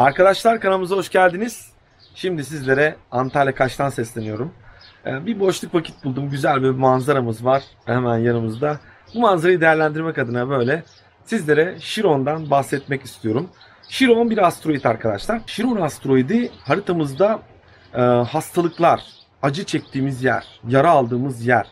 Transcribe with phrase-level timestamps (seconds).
[0.00, 1.70] Arkadaşlar kanalımıza hoş geldiniz.
[2.14, 4.52] Şimdi sizlere Antalya Kaş'tan sesleniyorum.
[5.06, 6.30] Ee, Bir boşluk vakit buldum.
[6.30, 8.80] Güzel bir manzaramız var hemen yanımızda.
[9.14, 10.82] Bu manzarayı değerlendirmek adına böyle
[11.24, 13.50] sizlere Chiron'dan bahsetmek istiyorum.
[13.88, 15.40] Chiron bir asteroid arkadaşlar.
[15.46, 17.38] Chiron asteroidi haritamızda
[17.94, 19.02] e, hastalıklar,
[19.42, 21.66] acı çektiğimiz yer, yara aldığımız yer.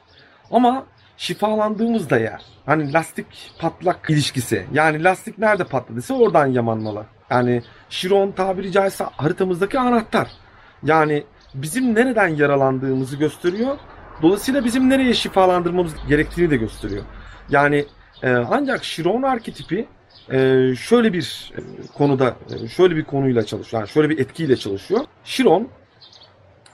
[0.50, 0.86] Ama
[1.16, 2.42] şifalandığımız da yer.
[2.66, 3.26] Hani lastik
[3.60, 4.66] patlak ilişkisi.
[4.72, 7.04] Yani lastik nerede patladıysa oradan yamanmalı.
[7.30, 10.28] Yani Chiron tabiri caizse haritamızdaki anahtar.
[10.82, 11.24] Yani
[11.55, 13.78] bizim nereden yaralandığımızı gösteriyor.
[14.23, 17.02] Dolayısıyla bizim nereye şifalandırmamız gerektiğini de gösteriyor.
[17.48, 17.84] Yani
[18.22, 19.88] e, ancak Chiron arketipi
[20.33, 21.60] e, şöyle bir e,
[21.95, 23.83] konuda e, şöyle bir konuyla çalışıyor.
[23.83, 25.00] Yani şöyle bir etkiyle çalışıyor.
[25.24, 25.69] Chiron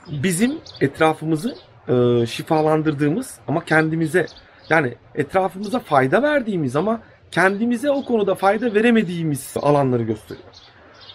[0.08, 1.56] bizim etrafımızı
[1.88, 4.26] e, şifalandırdığımız ama kendimize
[4.70, 7.00] yani etrafımıza fayda verdiğimiz ama
[7.34, 10.46] kendimize o konuda fayda veremediğimiz alanları gösteriyor.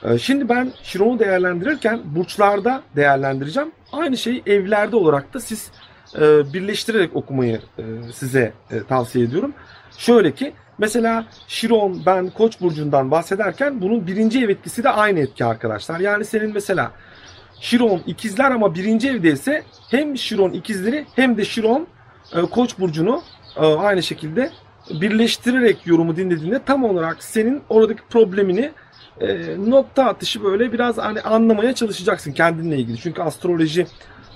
[0.04, 3.72] E, şimdi ben Chiron'u değerlendirirken burçlarda değerlendireceğim.
[3.92, 5.72] Aynı şeyi evlerde olarak da siz
[6.16, 9.54] e, birleştirerek okumayı e, size e, tavsiye ediyorum.
[9.98, 15.46] Şöyle ki mesela Chiron ben Koç burcundan bahsederken bunun birinci ev etkisi de aynı etki
[15.46, 16.00] arkadaşlar.
[16.00, 16.92] Yani senin mesela
[17.60, 21.88] Chiron ikizler ama birinci evdeyse hem Chiron ikizleri hem de Chiron
[22.36, 23.22] e, Koç burcunu
[23.58, 24.52] aynı şekilde
[24.90, 28.72] birleştirerek yorumu dinlediğinde tam olarak senin oradaki problemini
[29.22, 32.98] e, nokta atışı böyle biraz hani anlamaya çalışacaksın kendinle ilgili.
[32.98, 33.88] Çünkü astroloji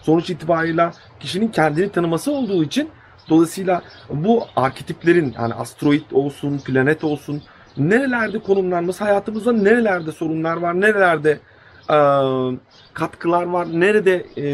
[0.01, 2.89] sonuç itibariyle kişinin kendini tanıması olduğu için
[3.29, 7.41] dolayısıyla bu arketiplerin yani asteroid olsun, planet olsun
[7.77, 11.39] nerelerde konumlanması hayatımızda nerelerde sorunlar var, nerelerde
[11.89, 11.97] e,
[12.93, 14.45] katkılar var, nerede e,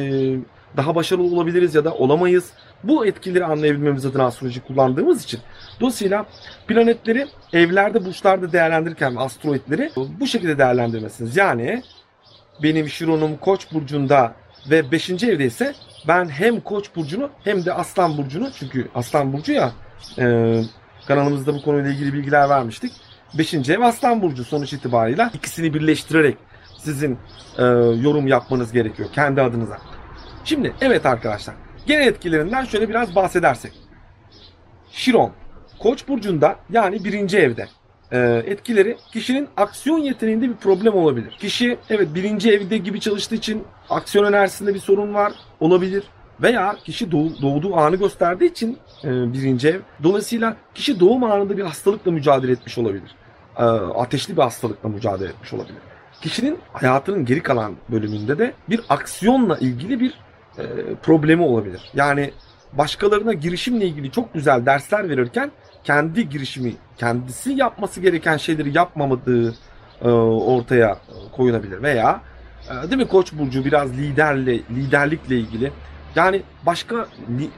[0.77, 2.51] daha başarılı olabiliriz ya da olamayız.
[2.83, 5.39] Bu etkileri anlayabilmemiz adına astroloji kullandığımız için.
[5.79, 6.25] Dolayısıyla
[6.67, 11.37] planetleri evlerde, burçlarda değerlendirirken asteroidleri bu şekilde değerlendirmesiniz.
[11.37, 11.83] Yani
[12.63, 14.33] benim Şiron'um Koç burcunda
[14.69, 15.09] ve 5.
[15.09, 15.73] evde ise
[16.07, 19.71] ben hem Koç burcunu hem de Aslan burcunu çünkü Aslan burcu ya
[20.19, 20.55] e,
[21.07, 22.91] kanalımızda bu konuyla ilgili bilgiler vermiştik.
[23.37, 23.53] 5.
[23.53, 26.37] ev Aslan burcu sonuç itibarıyla ikisini birleştirerek
[26.77, 27.17] sizin
[27.57, 27.63] e,
[28.01, 29.77] yorum yapmanız gerekiyor kendi adınıza.
[30.45, 33.71] Şimdi evet arkadaşlar genel etkilerinden şöyle biraz bahsedersek.
[34.91, 35.31] Şiron
[35.79, 37.67] Koç burcunda yani birinci evde
[38.11, 41.31] e, etkileri kişinin aksiyon yeteneğinde bir problem olabilir.
[41.39, 46.03] Kişi evet birinci evde gibi çalıştığı için aksiyon enerjisinde bir sorun var olabilir.
[46.41, 49.79] Veya kişi doğ- doğduğu anı gösterdiği için e, birinci ev.
[50.03, 53.15] Dolayısıyla kişi doğum anında bir hastalıkla mücadele etmiş olabilir.
[53.57, 55.77] E, ateşli bir hastalıkla mücadele etmiş olabilir.
[56.21, 60.13] Kişinin hayatının geri kalan bölümünde de bir aksiyonla ilgili bir
[60.59, 61.81] e, problemi olabilir.
[61.93, 62.31] Yani
[62.73, 65.51] başkalarına girişimle ilgili çok güzel dersler verirken
[65.83, 69.55] kendi girişimi, kendisi yapması gereken şeyleri yapmamadığı
[70.01, 70.97] e, ortaya
[71.31, 72.21] koyulabilir veya
[72.69, 75.71] e, değil mi Koç burcu biraz liderle liderlikle ilgili
[76.15, 77.07] yani başka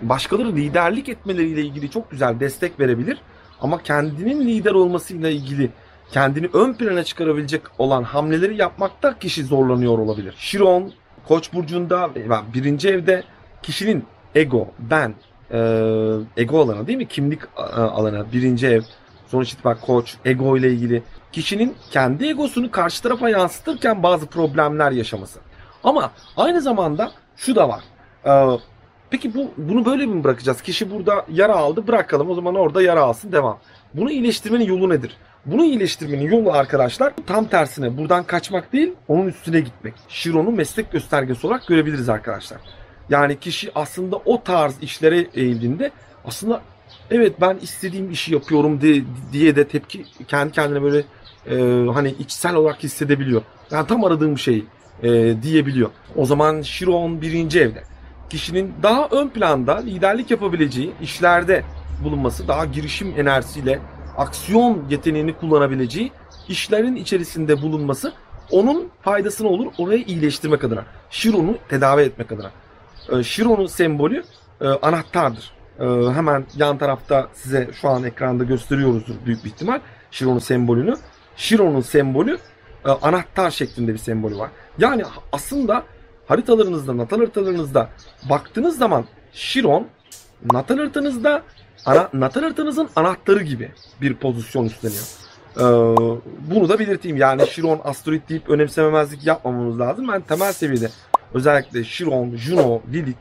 [0.01, 3.17] başkaları liderlik etmeleriyle ilgili çok güzel destek verebilir
[3.61, 5.69] ama kendinin lider olmasıyla ilgili
[6.11, 10.33] kendini ön plana çıkarabilecek olan hamleleri yapmakta kişi zorlanıyor olabilir.
[10.37, 10.93] Şiron
[11.27, 13.23] Koç burcunda ve birinci evde
[13.63, 14.05] kişinin
[14.35, 15.13] ego, ben,
[15.51, 15.57] e,
[16.37, 17.07] ego alanı değil mi?
[17.07, 18.81] Kimlik e, alanı, birinci ev,
[19.27, 25.39] sonuç itibariyle koç, ego ile ilgili kişinin kendi egosunu karşı tarafa yansıtırken bazı problemler yaşaması.
[25.83, 27.83] Ama aynı zamanda şu da var.
[28.25, 28.59] E,
[29.09, 30.61] peki bu bunu böyle mi bırakacağız?
[30.61, 32.29] Kişi burada yara aldı, bırakalım.
[32.29, 33.57] O zaman orada yara alsın, devam.
[33.93, 35.17] Bunu iyileştirmenin yolu nedir?
[35.45, 39.93] Bunu iyileştirmenin yolu arkadaşlar tam tersine buradan kaçmak değil, onun üstüne gitmek.
[40.09, 42.59] Şiron'u meslek göstergesi olarak görebiliriz arkadaşlar.
[43.09, 45.91] Yani kişi aslında o tarz işlere eğildiğinde
[46.25, 46.61] aslında
[47.11, 49.01] evet ben istediğim işi yapıyorum de,
[49.33, 51.03] diye de tepki kendi kendine böyle
[51.49, 53.41] e, hani içsel olarak hissedebiliyor.
[53.71, 54.65] Yani tam aradığım şey
[55.03, 55.89] e, diyebiliyor.
[56.15, 57.83] O zaman Chiron birinci evde.
[58.29, 61.63] Kişinin daha ön planda liderlik yapabileceği işlerde
[62.03, 63.79] bulunması, daha girişim enerjisiyle
[64.17, 66.11] aksiyon yeteneğini kullanabileceği
[66.49, 68.13] işlerin içerisinde bulunması
[68.51, 70.85] onun faydasına olur orayı iyileştirmek adına.
[71.09, 72.51] Chiron'u tedavi etmek adına.
[73.09, 74.23] E, Chiron'un sembolü
[74.81, 75.51] anahtardır.
[75.79, 79.79] E, hemen yan tarafta size şu an ekranda gösteriyoruzdur büyük bir ihtimal
[80.11, 80.95] Chiron'un sembolünü.
[81.35, 82.37] Chiron'un sembolü
[82.85, 84.49] e, anahtar şeklinde bir sembolü var.
[84.77, 85.83] Yani aslında
[86.27, 87.89] haritalarınızda, natal haritalarınızda
[88.29, 89.87] baktığınız zaman Chiron
[90.53, 91.43] natal haritanızda
[91.85, 95.03] ana, natal haritanızın anahtarı gibi bir pozisyon üstleniyor.
[95.57, 95.61] Ee,
[96.51, 97.17] bunu da belirteyim.
[97.17, 100.07] Yani Chiron asteroid deyip önemsememezlik yapmamamız lazım.
[100.07, 100.89] Ben temel seviyede
[101.33, 103.17] özellikle Chiron, Juno, Lilith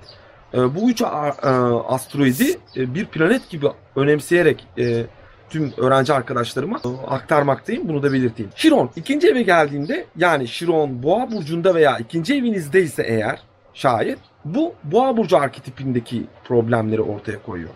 [0.55, 1.49] e, bu üç a- e,
[1.95, 3.67] asteroidi e, bir planet gibi
[3.97, 5.03] önemseyerek e,
[5.51, 7.89] tüm öğrenci arkadaşlarıma aktarmaktayım.
[7.89, 8.51] Bunu da belirteyim.
[8.56, 13.41] Şiron ikinci eve geldiğinde yani Şiron boğa burcunda veya ikinci evinizdeyse eğer
[13.75, 17.71] şayet bu boğa burcu arketipindeki problemleri ortaya koyuyor.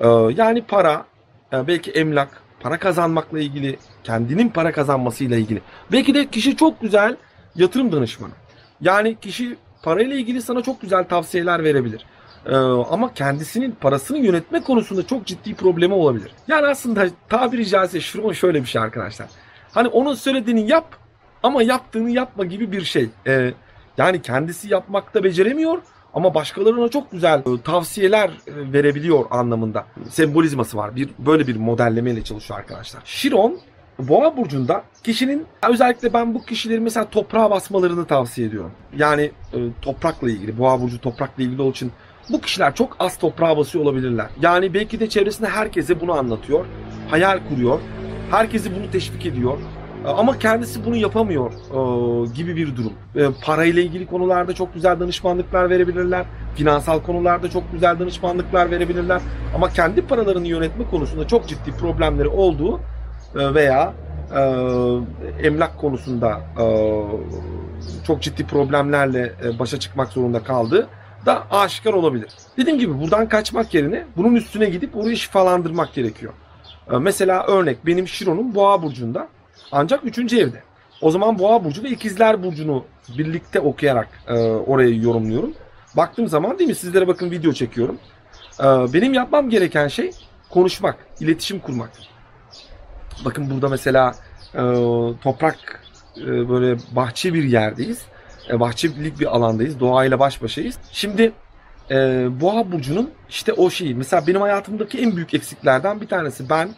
[0.00, 1.04] Ee, yani para,
[1.52, 5.62] e, belki emlak, para kazanmakla ilgili, kendinin para kazanmasıyla ilgili.
[5.92, 7.16] Belki de kişi çok güzel
[7.54, 8.32] yatırım danışmanı.
[8.80, 12.06] Yani kişi parayla ilgili sana çok güzel tavsiyeler verebilir.
[12.46, 12.56] Ee,
[12.90, 16.30] ama kendisinin parasını yönetme konusunda çok ciddi problemi olabilir.
[16.48, 19.28] Yani aslında tabiri caizse Şiron şöyle bir şey arkadaşlar.
[19.72, 20.96] Hani onun söylediğini yap
[21.42, 23.08] ama yaptığını yapma gibi bir şey.
[23.26, 23.52] Ee,
[23.98, 25.78] yani kendisi yapmakta beceremiyor
[26.16, 29.84] ama başkalarına çok güzel e, tavsiyeler e, verebiliyor anlamında.
[30.10, 30.96] Sembolizması var.
[30.96, 33.02] Bir böyle bir modellemeyle çalışıyor arkadaşlar.
[33.04, 33.58] Şiron
[33.98, 38.70] Boğa burcunda kişinin özellikle ben bu kişilerin mesela toprağa basmalarını tavsiye ediyorum.
[38.96, 41.92] Yani e, toprakla ilgili, boğa burcu toprakla ilgili olduğu için
[42.30, 44.26] bu kişiler çok az toprağa basıyor olabilirler.
[44.40, 46.66] Yani belki de çevresinde herkese bunu anlatıyor,
[47.10, 47.80] hayal kuruyor,
[48.30, 49.58] herkesi bunu teşvik ediyor.
[50.06, 52.92] Ama kendisi bunu yapamıyor e, gibi bir durum.
[53.16, 56.26] E, parayla ilgili konularda çok güzel danışmanlıklar verebilirler.
[56.54, 59.20] Finansal konularda çok güzel danışmanlıklar verebilirler.
[59.54, 62.80] Ama kendi paralarını yönetme konusunda çok ciddi problemleri olduğu
[63.34, 63.92] e, veya
[65.42, 66.40] emlak konusunda
[68.06, 70.88] çok ciddi problemlerle başa çıkmak zorunda kaldığı
[71.26, 72.30] da aşikar olabilir.
[72.56, 76.32] Dediğim gibi buradan kaçmak yerine bunun üstüne gidip orayı şifalandırmak gerekiyor.
[77.00, 79.28] Mesela örnek benim Şiron'um Boğa burcunda
[79.72, 80.32] ancak 3.
[80.32, 80.62] evde.
[81.00, 82.84] O zaman Boğa burcu ve İkizler burcunu
[83.18, 85.54] birlikte okuyarak e, orayı yorumluyorum.
[85.96, 87.98] Baktığım zaman değil mi sizlere bakın video çekiyorum.
[88.60, 90.10] E, benim yapmam gereken şey
[90.50, 91.90] konuşmak, iletişim kurmak.
[93.24, 94.14] Bakın burada mesela
[94.54, 94.62] e,
[95.22, 95.82] toprak
[96.20, 98.02] e, böyle bahçe bir yerdeyiz.
[98.50, 99.80] E, bahçelik bir alandayız.
[99.80, 100.78] Doğayla baş başayız.
[100.92, 101.32] Şimdi
[101.90, 103.94] e, Boğa burcunun işte o şeyi.
[103.94, 106.50] Mesela benim hayatımdaki en büyük eksiklerden bir tanesi.
[106.50, 106.68] Ben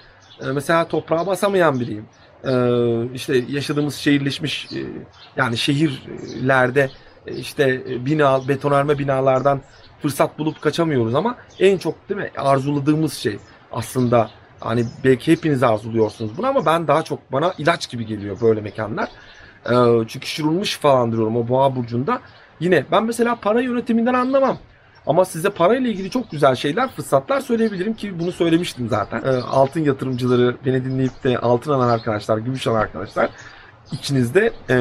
[0.43, 2.06] e, mesela toprağa basamayan biriyim.
[2.44, 2.52] E,
[3.14, 4.79] işte yaşadığımız şehirleşmiş e,
[5.37, 6.90] yani şehirlerde
[7.26, 9.61] e, işte bina, betonarme binalardan
[10.02, 13.38] fırsat bulup kaçamıyoruz ama en çok değil mi arzuladığımız şey
[13.73, 14.31] aslında
[14.61, 19.08] Hani belki hepiniz arzuluyorsunuz bunu ama ben daha çok bana ilaç gibi geliyor böyle mekanlar.
[19.67, 19.75] Ee,
[20.08, 22.20] çünkü şırılmış falan diyorum o boğa burcunda.
[22.61, 24.58] Yine ben mesela para yönetiminden anlamam.
[25.08, 29.22] Ama size parayla ilgili çok güzel şeyler, fırsatlar söyleyebilirim ki bunu söylemiştim zaten.
[29.25, 33.31] Ee, altın yatırımcıları, beni dinleyip de altın alan arkadaşlar, gümüş alan arkadaşlar
[33.93, 34.76] içinizde e,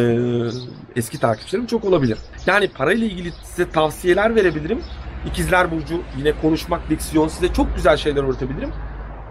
[0.96, 2.18] eski takipçilerim çok olabilir.
[2.46, 4.84] Yani parayla ilgili size tavsiyeler verebilirim.
[5.28, 8.72] İkizler Burcu yine konuşmak, diksiyon size çok güzel şeyler öğretebilirim.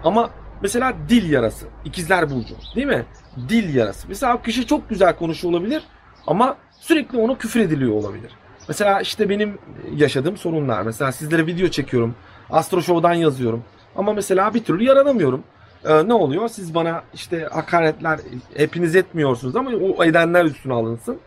[0.03, 0.29] Ama
[0.61, 1.65] mesela dil yarası.
[1.85, 3.05] İkizler Burcu değil mi?
[3.49, 4.07] Dil yarası.
[4.07, 5.83] Mesela kişi çok güzel konuşuyor olabilir
[6.27, 8.31] ama sürekli ona küfür ediliyor olabilir.
[8.67, 9.57] Mesela işte benim
[9.95, 10.81] yaşadığım sorunlar.
[10.81, 12.15] Mesela sizlere video çekiyorum.
[12.49, 13.63] Astro Show'dan yazıyorum.
[13.95, 15.43] Ama mesela bir türlü yaranamıyorum.
[15.85, 16.49] Ee, ne oluyor?
[16.49, 18.19] Siz bana işte hakaretler
[18.55, 21.17] hepiniz etmiyorsunuz ama o edenler üstüne alınsın.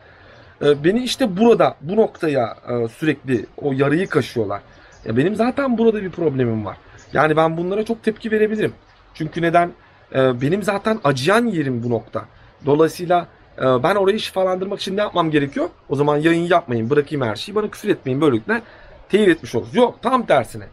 [0.63, 4.63] Ee, beni işte burada bu noktaya e, sürekli o yarıyı kaşıyorlar.
[5.05, 6.77] Ya benim zaten burada bir problemim var.
[7.13, 8.73] Yani ben bunlara çok tepki verebilirim.
[9.15, 9.71] Çünkü neden?
[10.15, 12.25] Ee, benim zaten acıyan yerim bu nokta.
[12.67, 13.27] Dolayısıyla
[13.59, 15.69] ben orayı şifalandırmak için ne yapmam gerekiyor?
[15.89, 18.21] O zaman yayın yapmayın, bırakayım her şeyi, bana küfür etmeyin.
[18.21, 18.63] Böylelikle
[19.09, 19.75] teyit etmiş oluruz.
[19.75, 20.65] Yok, tam tersine.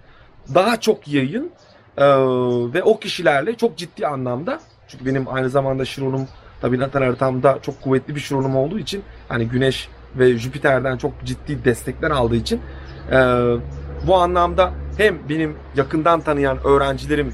[0.53, 1.51] Daha çok yayın
[1.97, 2.05] e,
[2.73, 6.27] ve o kişilerle çok ciddi anlamda çünkü benim aynı zamanda Şiron'um
[6.61, 11.65] tabii natal haritamda çok kuvvetli bir Şiron'um olduğu için hani Güneş ve Jüpiter'den çok ciddi
[11.65, 12.61] destekler aldığı için
[13.11, 13.17] e,
[14.07, 17.33] bu anlamda hem benim yakından tanıyan öğrencilerim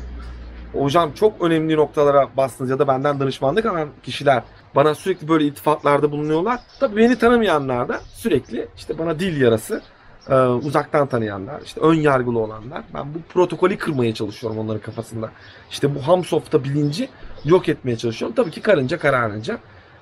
[0.74, 4.44] hocam çok önemli noktalara bastınız ya da benden danışmanlık alan kişiler
[4.76, 6.60] bana sürekli böyle iltifatlarda bulunuyorlar.
[6.80, 9.82] Tabii beni tanımayanlar da sürekli işte bana dil yarası
[10.30, 12.84] e, uzaktan tanıyanlar, işte ön yargılı olanlar.
[12.94, 15.32] Ben bu protokolü kırmaya çalışıyorum onların kafasında.
[15.72, 17.10] İşte bu Hamsof'ta bilinci
[17.46, 18.36] yok etmeye çalışıyorum.
[18.36, 19.58] Tabii ki karınca kararınca.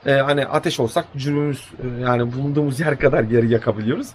[0.05, 4.07] E, hani ateş olsak gücümüz e, yani bulunduğumuz yer kadar yeri yakabiliyoruz.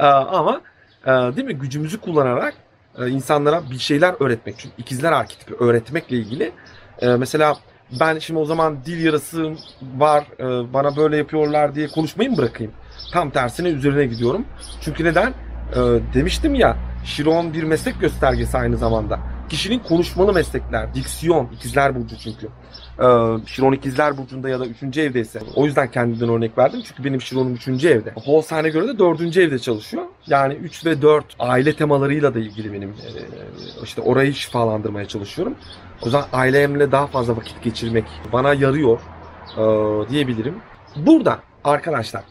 [0.00, 0.60] E, ama
[1.06, 2.54] e, değil mi gücümüzü kullanarak
[2.98, 4.54] e, insanlara bir şeyler öğretmek.
[4.58, 6.52] Çünkü ikizler arketipi öğretmekle ilgili.
[7.02, 7.56] E, mesela
[8.00, 9.52] ben şimdi o zaman dil yarası
[9.96, 12.72] var e, bana böyle yapıyorlar diye konuşmayı mı bırakayım?
[13.12, 14.44] Tam tersine üzerine gidiyorum.
[14.80, 15.34] Çünkü neden?
[16.14, 19.18] demiştim ya Şiron bir meslek göstergesi aynı zamanda.
[19.48, 22.48] Kişinin konuşmalı meslekler, diksiyon, ikizler burcu çünkü.
[23.46, 24.98] Şiron ikizler burcunda ya da 3.
[24.98, 25.40] evdeyse.
[25.54, 26.80] O yüzden kendimden örnek verdim.
[26.84, 27.68] Çünkü benim Şiron'um 3.
[27.68, 28.12] evde.
[28.24, 29.36] Holstein'e göre de 4.
[29.36, 30.04] evde çalışıyor.
[30.26, 32.94] Yani 3 ve 4 aile temalarıyla da ilgili benim
[33.82, 35.54] işte orayı şifalandırmaya çalışıyorum.
[36.06, 39.00] O zaman ailemle daha fazla vakit geçirmek bana yarıyor
[40.08, 40.54] diyebilirim.
[40.96, 42.22] Burada arkadaşlar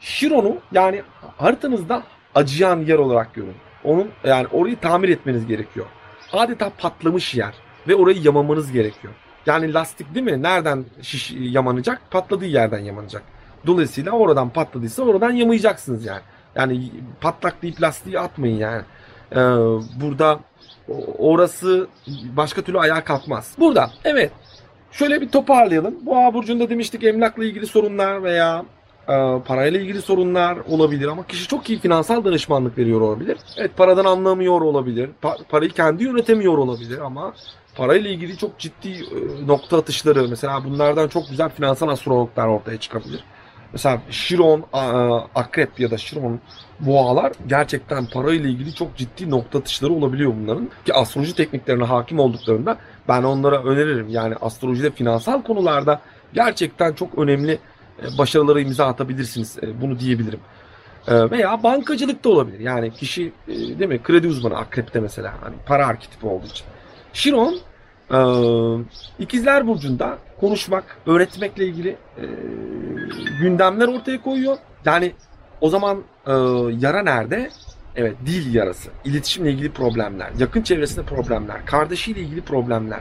[0.00, 1.02] Şiron'u yani
[1.36, 2.02] haritanızda
[2.34, 3.54] acıyan yer olarak görün.
[3.84, 5.86] Onun yani orayı tamir etmeniz gerekiyor.
[6.32, 7.54] Adeta patlamış yer.
[7.88, 9.14] ve orayı yamamanız gerekiyor.
[9.46, 10.42] Yani lastik değil mi?
[10.42, 12.00] Nereden şiş yamanacak?
[12.10, 13.22] Patladığı yerden yamanacak.
[13.66, 16.20] Dolayısıyla oradan patladıysa oradan yamayacaksınız yani.
[16.56, 18.82] Yani patlaklayıp lastiği atmayın yani.
[19.32, 19.36] Ee,
[20.00, 20.40] burada
[21.18, 21.86] orası
[22.36, 23.52] başka türlü ayağa kalkmaz.
[23.58, 24.32] Burada evet
[24.92, 26.06] şöyle bir toparlayalım.
[26.06, 28.64] Boğa burcunda demiştik emlakla ilgili sorunlar veya
[29.08, 29.14] e,
[29.46, 33.38] parayla ilgili sorunlar olabilir ama kişi çok iyi finansal danışmanlık veriyor olabilir.
[33.56, 35.10] Evet paradan anlamıyor olabilir.
[35.22, 37.34] Pa- parayı kendi yönetemiyor olabilir ama
[37.76, 43.24] parayla ilgili çok ciddi e, nokta atışları mesela bunlardan çok güzel finansal astrologlar ortaya çıkabilir.
[43.74, 44.64] Mesela Şiron
[45.34, 46.40] akrep ya da Şiron
[46.80, 50.70] boğalar gerçekten parayla ilgili çok ciddi nokta atışları olabiliyor bunların.
[50.86, 52.78] Ki astroloji tekniklerine hakim olduklarında
[53.08, 54.08] ben onlara öneririm.
[54.08, 56.00] Yani astrolojide finansal konularda
[56.32, 57.58] gerçekten çok önemli
[58.02, 59.58] e, başarılara imza atabilirsiniz.
[59.62, 60.40] E, bunu diyebilirim.
[61.08, 62.60] E, veya bankacılık da olabilir.
[62.60, 66.66] Yani kişi değil mi kredi uzmanı akrepte mesela hani para arketipi olduğu için.
[67.14, 67.58] Şiron
[69.18, 71.96] ikizler burcunda konuşmak, öğretmekle ilgili
[73.40, 74.56] gündemler ortaya koyuyor.
[74.84, 75.12] Yani
[75.60, 76.02] o zaman
[76.78, 77.50] yara nerede?
[77.96, 83.00] Evet dil yarası, iletişimle ilgili problemler, yakın çevresinde problemler, kardeşiyle ilgili problemler,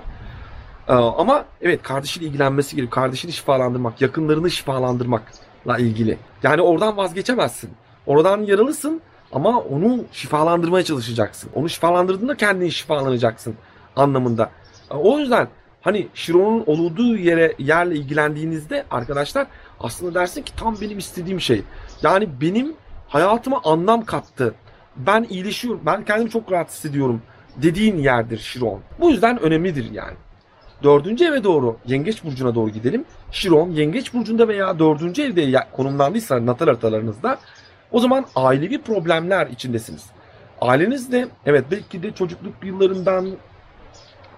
[0.88, 3.04] ee, ama evet kardeşiyle ilgilenmesi gerekiyor.
[3.04, 6.18] Kardeşini şifalandırmak, yakınlarını şifalandırmakla ilgili.
[6.44, 7.70] Yani oradan vazgeçemezsin.
[8.06, 9.02] Oradan yaralısın
[9.32, 11.50] ama onu şifalandırmaya çalışacaksın.
[11.56, 13.56] Onu şifalandırdığında kendini şifalanacaksın
[13.96, 14.50] anlamında.
[14.90, 15.48] O yüzden
[15.82, 19.48] hani Şiron'un olduğu yere yerle ilgilendiğinizde arkadaşlar
[19.80, 21.64] aslında dersin ki tam benim istediğim şey.
[22.02, 22.76] Yani benim
[23.08, 24.56] hayatıma anlam kattı.
[24.96, 25.82] Ben iyileşiyorum.
[25.86, 27.22] Ben kendimi çok rahat hissediyorum
[27.56, 28.80] dediğin yerdir Şiron.
[29.00, 30.16] Bu yüzden önemlidir yani.
[30.84, 33.06] Dördüncü eve doğru yengeç burcuna doğru gidelim.
[33.32, 37.38] Şiron yengeç burcunda veya dördüncü evde konumlandıysa natal haritalarınızda
[37.92, 40.06] o zaman ailevi problemler içindesiniz.
[40.62, 43.28] Ailenizde evet belki de çocukluk yıllarından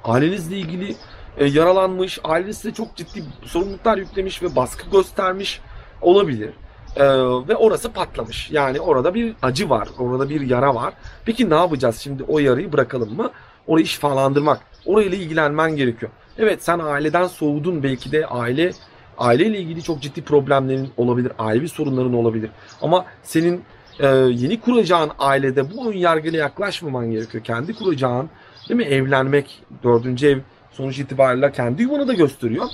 [0.05, 0.95] ailenizle ilgili
[1.38, 5.62] e, yaralanmış, ailenize çok ciddi sorumluluklar yüklemiş ve baskı göstermiş
[6.01, 6.50] olabilir.
[6.95, 7.03] Ee,
[7.47, 8.51] ve orası patlamış.
[8.51, 10.93] Yani orada bir acı var, orada bir yara var.
[11.25, 13.31] Peki ne yapacağız şimdi o yarayı bırakalım mı?
[13.67, 16.12] Orayı şifalandırmak, orayla ilgilenmen gerekiyor.
[16.38, 18.71] Evet sen aileden soğudun belki de aile
[19.17, 22.50] aileyle ilgili çok ciddi problemlerin olabilir, ailevi sorunların olabilir.
[22.81, 23.63] Ama senin
[24.00, 27.43] e, yeni kuracağın ailede bu ön yargıyla yaklaşmaman gerekiyor.
[27.43, 28.29] Kendi kuracağın
[28.69, 30.39] değil mi evlenmek, dördüncü ev
[30.72, 32.65] sonuç itibariyle kendi yuvanı da gösteriyor.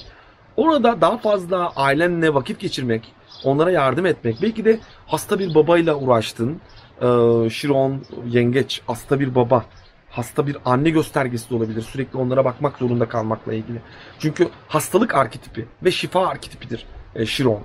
[0.57, 4.41] Orada daha fazla ailenle vakit geçirmek, onlara yardım etmek.
[4.41, 6.62] Belki de hasta bir babayla uğraştın.
[7.01, 9.65] Ee, Şiron, yengeç, hasta bir baba
[10.12, 11.81] hasta bir anne göstergesi de olabilir.
[11.81, 13.81] Sürekli onlara bakmak zorunda kalmakla ilgili.
[14.19, 17.62] Çünkü hastalık arketipi ve şifa arketipidir e, Şiron.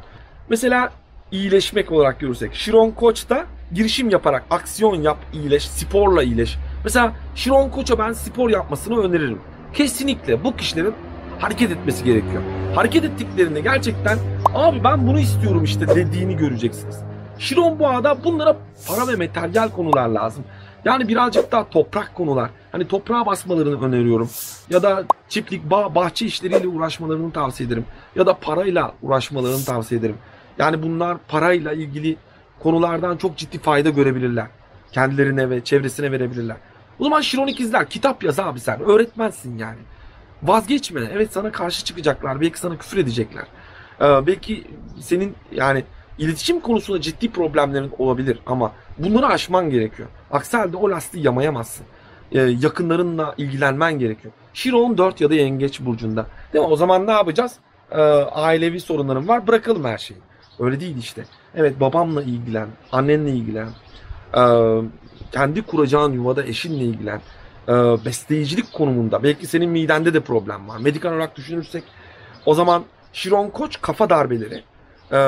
[0.48, 0.92] Mesela
[1.30, 2.54] iyileşmek olarak görürsek.
[2.54, 6.56] Şiron Koç da girişim yaparak aksiyon yap, iyileş, sporla iyileş.
[6.86, 9.38] Mesela Şiron Koç'a ben spor yapmasını öneririm.
[9.72, 10.94] Kesinlikle bu kişilerin
[11.38, 12.42] hareket etmesi gerekiyor.
[12.74, 14.18] Hareket ettiklerinde gerçekten
[14.54, 16.98] abi ben bunu istiyorum işte dediğini göreceksiniz.
[17.38, 18.56] Şiron Boğa'da bunlara
[18.88, 20.44] para ve materyal konular lazım.
[20.84, 22.50] Yani birazcık daha toprak konular.
[22.72, 24.30] Hani toprağa basmalarını öneriyorum.
[24.70, 27.84] Ya da çiftlik, bağ, bahçe işleriyle uğraşmalarını tavsiye ederim.
[28.16, 30.16] Ya da parayla uğraşmalarını tavsiye ederim.
[30.58, 32.16] Yani bunlar parayla ilgili
[32.58, 34.46] konulardan çok ciddi fayda görebilirler.
[34.92, 36.56] Kendilerine ve çevresine verebilirler.
[36.98, 38.80] O zaman Şiron ikizler kitap yaz abi sen.
[38.80, 39.78] Öğretmensin yani.
[40.42, 41.00] Vazgeçme.
[41.12, 42.40] Evet sana karşı çıkacaklar.
[42.40, 43.44] Belki sana küfür edecekler.
[44.00, 44.64] Ee, belki
[45.00, 45.84] senin yani
[46.18, 50.08] İletişim konusunda ciddi problemlerin olabilir ama bunları aşman gerekiyor.
[50.30, 51.86] Aksi halde o lastiği yamayamazsın.
[52.32, 54.34] Ee, yakınlarınla ilgilenmen gerekiyor.
[54.54, 56.26] Şiron 4 ya da Yengeç burcunda.
[56.52, 56.70] Değil mi?
[56.70, 57.52] O zaman ne yapacağız?
[57.90, 58.00] Ee,
[58.32, 59.46] ailevi sorunlarım var.
[59.46, 60.20] Bırakalım her şeyi.
[60.58, 61.24] Öyle değil işte.
[61.54, 63.68] Evet babamla ilgilen, annenle ilgilen,
[64.34, 64.40] e,
[65.32, 67.20] kendi kuracağın yuvada eşinle ilgilen,
[67.68, 67.72] e,
[68.04, 69.22] besleyicilik konumunda.
[69.22, 70.78] Belki senin midende de problem var.
[70.78, 71.84] Medikal olarak düşünürsek
[72.46, 74.62] o zaman Şiron Koç kafa darbeleri,
[75.12, 75.18] e,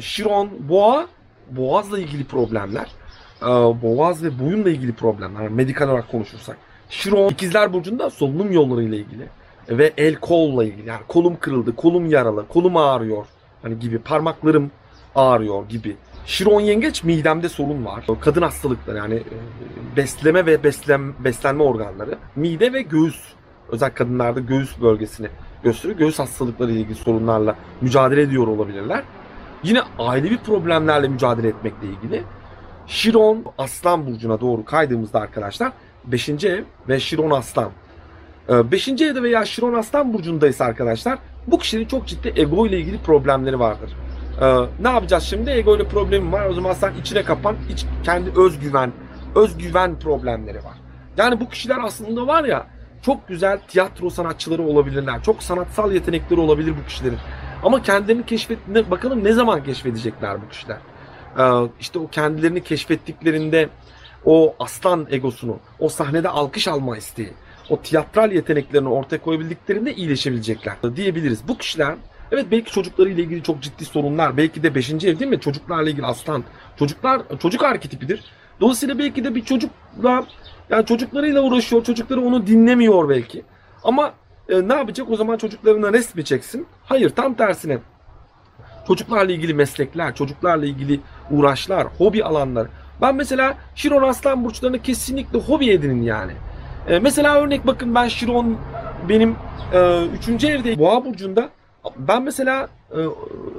[0.00, 1.06] Şiron, boğa,
[1.50, 2.86] boğazla ilgili problemler.
[3.42, 3.46] E,
[3.82, 5.48] boğaz ve boyunla ilgili problemler.
[5.48, 6.56] Medikal olarak konuşursak.
[6.90, 9.26] Şiron ikizler burcunda solunum yolları ile ilgili.
[9.68, 10.88] Ve el kolla ilgili.
[10.88, 13.26] Yani kolum kırıldı, kolum yaralı, kolum ağrıyor.
[13.62, 14.70] Hani gibi parmaklarım
[15.14, 15.96] ağrıyor gibi.
[16.30, 18.04] Şiron yengeç midemde sorun var.
[18.20, 22.18] Kadın hastalıkları yani e, besleme ve beslem, beslenme organları.
[22.36, 23.16] Mide ve göğüs.
[23.68, 25.28] Özel kadınlarda göğüs bölgesini
[25.62, 25.98] gösteriyor.
[25.98, 29.02] Göğüs hastalıkları ile ilgili sorunlarla mücadele ediyor olabilirler.
[29.62, 32.22] Yine ailevi problemlerle mücadele etmekle ilgili.
[32.86, 35.72] Şiron Aslan Burcu'na doğru kaydığımızda arkadaşlar
[36.04, 36.28] 5.
[36.28, 37.70] ev ve Şiron Aslan.
[38.48, 38.88] 5.
[38.88, 43.58] Ee, evde veya Şiron Aslan Burcu'ndaysa arkadaşlar bu kişinin çok ciddi ego ile ilgili problemleri
[43.58, 43.96] vardır.
[44.40, 45.50] Ee, ne yapacağız şimdi?
[45.50, 46.46] Ego ile problemi var.
[46.46, 48.92] O zaman sen içine kapan, iç, kendi özgüven,
[49.34, 50.74] özgüven problemleri var.
[51.16, 52.66] Yani bu kişiler aslında var ya
[53.02, 55.22] çok güzel tiyatro sanatçıları olabilirler.
[55.22, 57.18] Çok sanatsal yetenekleri olabilir bu kişilerin.
[57.62, 58.58] Ama kendilerini keşfet
[58.90, 60.78] bakalım ne zaman keşfedecekler bu kişiler.
[61.38, 63.68] Ee, işte o kendilerini keşfettiklerinde
[64.24, 67.32] o aslan egosunu, o sahnede alkış alma isteği,
[67.70, 71.48] o tiyatral yeteneklerini ortaya koyabildiklerinde iyileşebilecekler diyebiliriz.
[71.48, 71.94] Bu kişiler
[72.32, 74.90] evet belki çocuklarıyla ilgili çok ciddi sorunlar, belki de 5.
[74.90, 75.40] ev değil mi?
[75.40, 76.44] Çocuklarla ilgili aslan.
[76.78, 78.24] Çocuklar çocuk arketipidir.
[78.60, 80.24] Dolayısıyla belki de bir çocukla
[80.70, 83.42] yani çocuklarıyla uğraşıyor, çocukları onu dinlemiyor belki.
[83.84, 84.12] Ama
[84.48, 85.10] e, ne yapacak?
[85.10, 86.66] O zaman çocuklarına resmi çeksin.
[86.84, 87.78] Hayır, tam tersine.
[88.86, 92.68] Çocuklarla ilgili meslekler, çocuklarla ilgili uğraşlar, hobi alanlar.
[93.00, 96.32] Ben mesela Şiron Aslan burçlarını kesinlikle hobi edinin yani.
[96.88, 98.56] E, mesela örnek bakın ben Şiron
[99.08, 99.36] benim
[100.34, 100.44] 3.
[100.44, 101.50] E, evde Boğa burcunda
[101.96, 102.98] ben mesela e,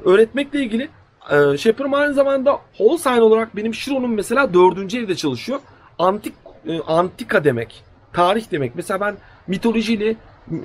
[0.05, 0.89] öğretmekle ilgili
[1.31, 4.93] e, şey aynı zamanda whole sign olarak benim Şiron'um mesela 4.
[4.95, 5.59] evde çalışıyor.
[5.99, 6.33] Antik
[6.67, 8.75] e, antika demek, tarih demek.
[8.75, 9.15] Mesela ben
[9.47, 10.15] mitolojiyle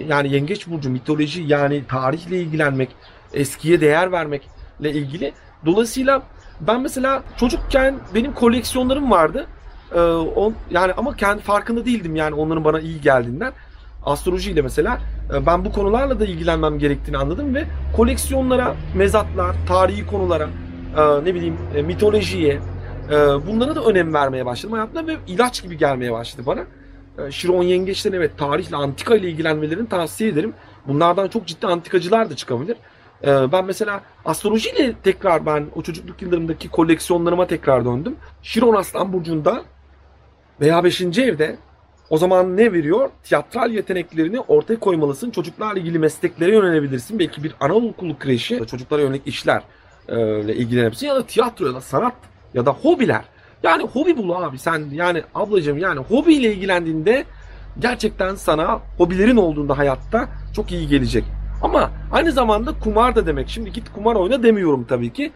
[0.09, 2.89] yani yengeç burcu mitoloji yani tarihle ilgilenmek,
[3.35, 5.33] eskiye değer vermekle ilgili.
[5.67, 6.23] Dolayısıyla
[6.61, 9.47] ben mesela çocukken benim koleksiyonlarım vardı.
[9.95, 13.53] Ee, on, yani ama kendi farkında değildim yani onların bana iyi geldiğinden.
[14.07, 15.01] Astrolojiyle mesela
[15.35, 17.65] e, ben bu konularla da ilgilenmem gerektiğini anladım ve
[17.97, 20.49] koleksiyonlara, mezatlar, tarihi konulara,
[20.97, 22.61] e, ne bileyim e, mitolojiye,
[23.47, 26.61] bunlara da önem vermeye başladım hayatımda ve ilaç gibi gelmeye başladı bana.
[27.31, 30.55] Şiron Yengeçlerin evet tarihle, antika ile ilgilenmelerini tavsiye ederim.
[30.87, 32.77] Bunlardan çok ciddi antikacılar da çıkabilir.
[33.23, 38.17] Ben mesela astrolojiyle tekrar ben o çocukluk yıllarımdaki koleksiyonlarıma tekrar döndüm.
[38.43, 39.63] Şiron Aslan Burcu'nda
[40.61, 41.01] veya 5.
[41.01, 41.57] evde
[42.11, 43.11] o zaman ne veriyor?
[43.25, 45.31] Tiyatral yeteneklerini ortaya koymalısın.
[45.31, 47.19] Çocuklarla ilgili mesleklere yönelebilirsin.
[47.19, 49.63] Belki bir anaokulu kreşi, çocuklara yönelik işler
[50.09, 51.07] ile ilgilenebilirsin.
[51.07, 52.15] Ya da tiyatro ya da sanat
[52.55, 53.25] ya da hobiler.
[53.63, 57.25] Yani hobi bul abi sen yani ablacığım yani hobiyle ilgilendiğinde
[57.79, 61.25] gerçekten sana hobilerin olduğunda hayatta çok iyi gelecek.
[61.63, 63.49] Ama aynı zamanda kumar da demek.
[63.49, 65.33] Şimdi git kumar oyna demiyorum tabii ki.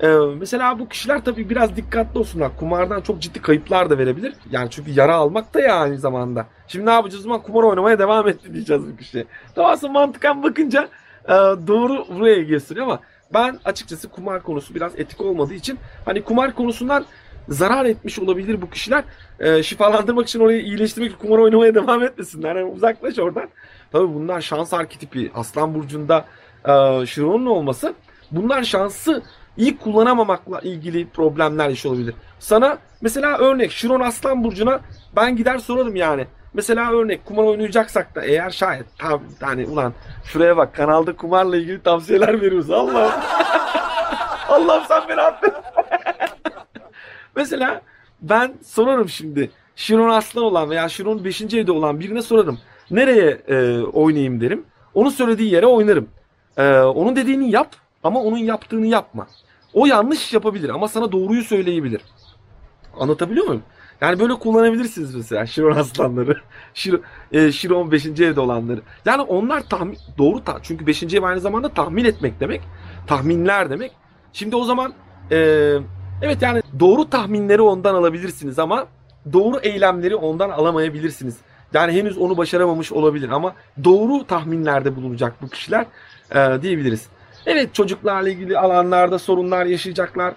[0.00, 0.08] Ee,
[0.38, 2.56] mesela bu kişiler tabii biraz dikkatli olsunlar.
[2.56, 4.34] Kumardan çok ciddi kayıplar da verebilir.
[4.50, 6.46] Yani çünkü yara almak da ya aynı zamanda.
[6.68, 7.42] Şimdi ne yapacağız o zaman?
[7.42, 9.24] Kumar oynamaya devam etti diyeceğiz bu kişiye.
[9.54, 10.88] Tamam aslında mantıken bakınca
[11.24, 11.32] e,
[11.66, 13.00] doğru buraya gösteriyor ama
[13.34, 17.04] ben açıkçası kumar konusu biraz etik olmadığı için hani kumar konusundan
[17.48, 19.04] zarar etmiş olabilir bu kişiler.
[19.40, 22.56] E, şifalandırmak için orayı iyileştirmek için kumar oynamaya devam etmesinler.
[22.56, 23.48] Yani uzaklaş oradan.
[23.92, 25.30] Tabii bunlar şans arketipi.
[25.34, 26.24] Aslan Burcu'nda
[26.68, 27.94] e, Şiron'un olması.
[28.30, 29.22] Bunlar şansı
[29.56, 32.14] iyi kullanamamakla ilgili problemler yaşanabilir.
[32.38, 34.80] Sana mesela örnek Şiron Aslan Burcu'na
[35.16, 36.26] ben gider sorarım yani.
[36.54, 39.92] Mesela örnek kumar oynayacaksak da eğer şayet tam yani ulan
[40.24, 43.22] şuraya bak kanalda kumarla ilgili tavsiyeler veriyoruz Allah.
[44.48, 45.54] Allah'ım sen beni affet.
[47.36, 47.80] Mesela
[48.22, 51.42] ben sorarım şimdi Şiron Aslan olan veya Şiron 5.
[51.42, 52.58] evde olan birine sorarım.
[52.90, 54.64] Nereye e, oynayayım derim.
[54.94, 56.08] Onun söylediği yere oynarım.
[56.56, 57.68] E, onun dediğini yap
[58.02, 59.26] ama onun yaptığını yapma.
[59.74, 62.00] O yanlış yapabilir ama sana doğruyu söyleyebilir.
[63.00, 63.62] Anlatabiliyor muyum?
[64.00, 66.36] Yani böyle kullanabilirsiniz mesela Şiron aslanları.
[66.74, 67.00] Şir,
[67.32, 68.06] e, Şiron 5.
[68.06, 68.80] evde olanları.
[69.04, 71.02] Yani onlar tahmin, doğru ta çünkü 5.
[71.02, 72.60] ev aynı zamanda tahmin etmek demek.
[73.06, 73.92] Tahminler demek.
[74.32, 74.94] Şimdi o zaman
[75.30, 75.36] e,
[76.22, 78.86] evet yani doğru tahminleri ondan alabilirsiniz ama
[79.32, 81.36] doğru eylemleri ondan alamayabilirsiniz.
[81.74, 85.86] Yani henüz onu başaramamış olabilir ama doğru tahminlerde bulunacak bu kişiler
[86.34, 87.08] e, diyebiliriz.
[87.46, 90.34] Evet çocuklarla ilgili alanlarda sorunlar yaşayacaklar.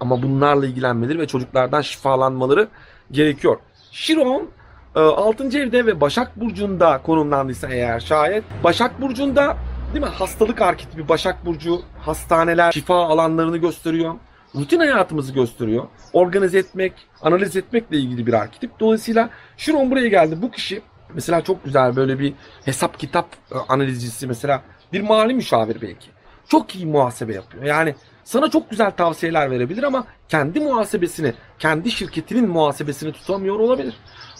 [0.00, 2.68] Ama bunlarla ilgilenmeleri ve çocuklardan şifalanmaları
[3.10, 3.56] gerekiyor.
[3.90, 4.48] Şiron
[4.94, 5.44] 6.
[5.44, 9.56] E, evde ve Başak Burcu'nda konumlandıysa eğer şayet Başak Burcu'nda
[9.94, 14.14] değil mi hastalık arketipi Başak Burcu hastaneler şifa alanlarını gösteriyor.
[14.54, 15.84] Rutin hayatımızı gösteriyor.
[16.12, 18.80] Organize etmek, analiz etmekle ilgili bir arketip.
[18.80, 20.42] Dolayısıyla Şiron buraya geldi.
[20.42, 20.82] Bu kişi
[21.14, 26.10] mesela çok güzel böyle bir hesap kitap e, analizcisi mesela bir mali müşavir belki.
[26.48, 27.64] Çok iyi muhasebe yapıyor.
[27.64, 27.94] Yani
[28.24, 33.94] sana çok güzel tavsiyeler verebilir ama kendi muhasebesini, kendi şirketinin muhasebesini tutamıyor olabilir.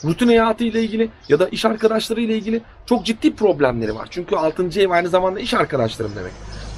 [0.05, 4.09] Rutin hayatı ile ilgili ya da iş arkadaşları ile ilgili çok ciddi problemleri var.
[4.11, 4.81] Çünkü 6.
[4.81, 6.33] ev aynı zamanda iş arkadaşlarım demek.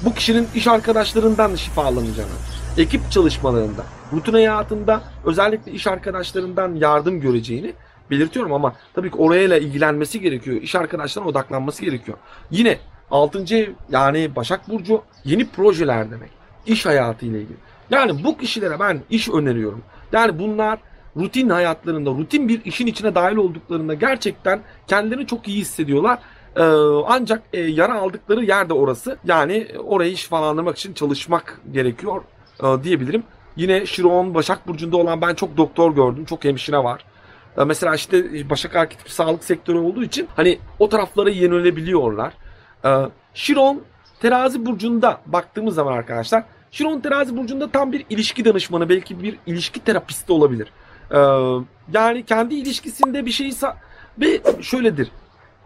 [0.05, 2.29] Bu kişinin iş arkadaşlarından şifalanacağını,
[2.77, 7.73] ekip çalışmalarında, rutin hayatında özellikle iş arkadaşlarından yardım göreceğini
[8.11, 10.61] belirtiyorum ama tabii ki orayla ilgilenmesi gerekiyor.
[10.61, 12.17] İş arkadaşlarına odaklanması gerekiyor.
[12.51, 12.77] Yine
[13.11, 13.55] 6.
[13.55, 16.29] ev yani Başak Burcu yeni projeler demek.
[16.65, 17.57] İş hayatı ile ilgili.
[17.91, 19.83] Yani bu kişilere ben iş öneriyorum.
[20.11, 20.79] Yani bunlar
[21.17, 26.19] rutin hayatlarında, rutin bir işin içine dahil olduklarında gerçekten kendilerini çok iyi hissediyorlar.
[26.55, 26.61] Ee,
[27.07, 29.17] ancak e, yara aldıkları yerde orası.
[29.25, 32.21] Yani orayı şifalandırmak için çalışmak gerekiyor
[32.63, 33.23] e, diyebilirim.
[33.55, 36.25] Yine Şiron Başak Burcu'nda olan ben çok doktor gördüm.
[36.25, 37.05] Çok hemşire var.
[37.63, 42.33] Mesela işte Başak Arketip sağlık sektörü olduğu için hani o taraflara yönelebiliyorlar.
[42.85, 42.89] Ee,
[43.33, 43.81] Şiron
[44.21, 49.79] terazi burcunda baktığımız zaman arkadaşlar Şiron terazi burcunda tam bir ilişki danışmanı belki bir ilişki
[49.79, 50.67] terapisti olabilir.
[51.11, 51.17] Ee,
[51.93, 53.53] yani kendi ilişkisinde bir şeyi
[54.19, 55.11] ve şöyledir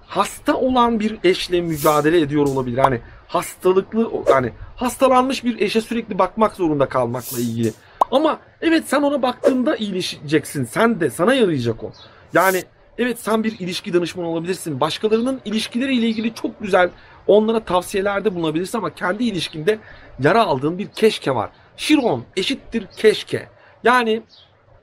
[0.10, 2.78] hasta olan bir eşle mücadele ediyor olabilir.
[2.78, 7.74] Hani hastalıklı hani hastalanmış bir eşe sürekli bakmak zorunda kalmakla ilgili.
[8.12, 10.66] Ama evet sen ona baktığında iyileşeceksin.
[10.66, 11.92] Sen de sana yarayacak o.
[12.34, 12.64] Yani
[12.98, 14.80] evet sen bir ilişki danışmanı olabilirsin.
[14.80, 16.90] Başkalarının ilişkileriyle ilgili çok güzel
[17.28, 19.80] onlara tavsiyelerde bulunabilirsin ama kendi ilişkinde
[20.20, 21.50] yara aldığın bir keşke var.
[21.78, 23.50] Şiron eşittir keşke.
[23.84, 24.22] Yani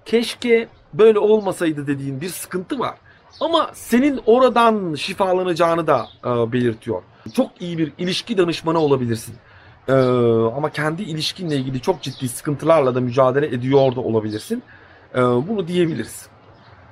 [0.05, 2.95] keşke böyle olmasaydı dediğin bir sıkıntı var.
[3.41, 7.03] Ama senin oradan şifalanacağını da e, belirtiyor.
[7.35, 9.35] Çok iyi bir ilişki danışmanı olabilirsin.
[9.89, 9.93] E,
[10.57, 14.63] ama kendi ilişkinle ilgili çok ciddi sıkıntılarla da mücadele ediyor da olabilirsin.
[15.15, 16.27] E, bunu diyebiliriz.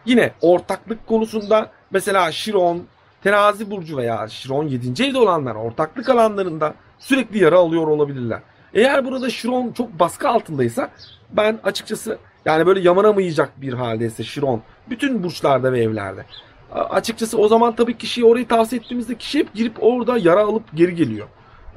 [0.06, 2.82] Yine ortaklık konusunda mesela Şiron,
[3.22, 5.04] Terazi Burcu veya Şiron 7.
[5.04, 8.40] evde olanlar ortaklık alanlarında sürekli yara alıyor olabilirler.
[8.74, 10.90] Eğer burada Şiron çok baskı altındaysa
[11.32, 16.24] ben açıkçası yani böyle yamanamayacak bir haldeyse Şiron bütün burçlarda ve evlerde.
[16.72, 20.94] Açıkçası o zaman tabii kişiye orayı tavsiye ettiğimizde kişi hep girip orada yara alıp geri
[20.94, 21.28] geliyor.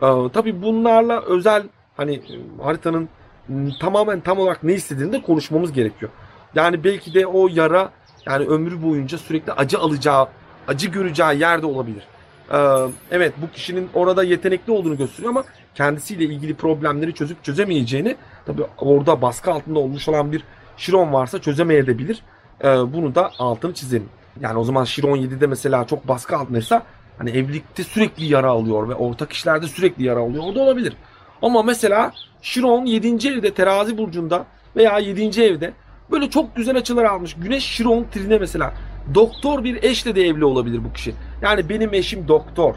[0.01, 1.63] Ee, tabii bunlarla özel
[1.97, 2.21] hani
[2.61, 3.09] haritanın
[3.79, 6.11] tamamen tam olarak ne istediğini de konuşmamız gerekiyor.
[6.55, 7.91] Yani belki de o yara
[8.25, 10.27] yani ömrü boyunca sürekli acı alacağı,
[10.67, 12.03] acı göreceği yerde olabilir.
[12.53, 12.57] Ee,
[13.11, 15.43] evet bu kişinin orada yetenekli olduğunu gösteriyor ama
[15.75, 20.43] kendisiyle ilgili problemleri çözüp çözemeyeceğini tabii orada baskı altında olmuş olan bir
[20.77, 22.21] Şiron varsa çözemeyebilir.
[22.63, 24.09] Ee, bunu da altını çizelim.
[24.39, 26.83] Yani o zaman Şiron 7'de mesela çok baskı altındaysa
[27.17, 30.43] hani evlilikte sürekli yara alıyor ve ortak işlerde sürekli yara alıyor.
[30.43, 30.93] O da olabilir.
[31.41, 33.27] Ama mesela Şiron 7.
[33.27, 35.41] evde terazi burcunda veya 7.
[35.41, 35.73] evde
[36.11, 37.33] böyle çok güzel açılar almış.
[37.33, 38.73] Güneş Şiron trine mesela.
[39.13, 41.13] Doktor bir eşle de evli olabilir bu kişi.
[41.41, 42.75] Yani benim eşim doktor.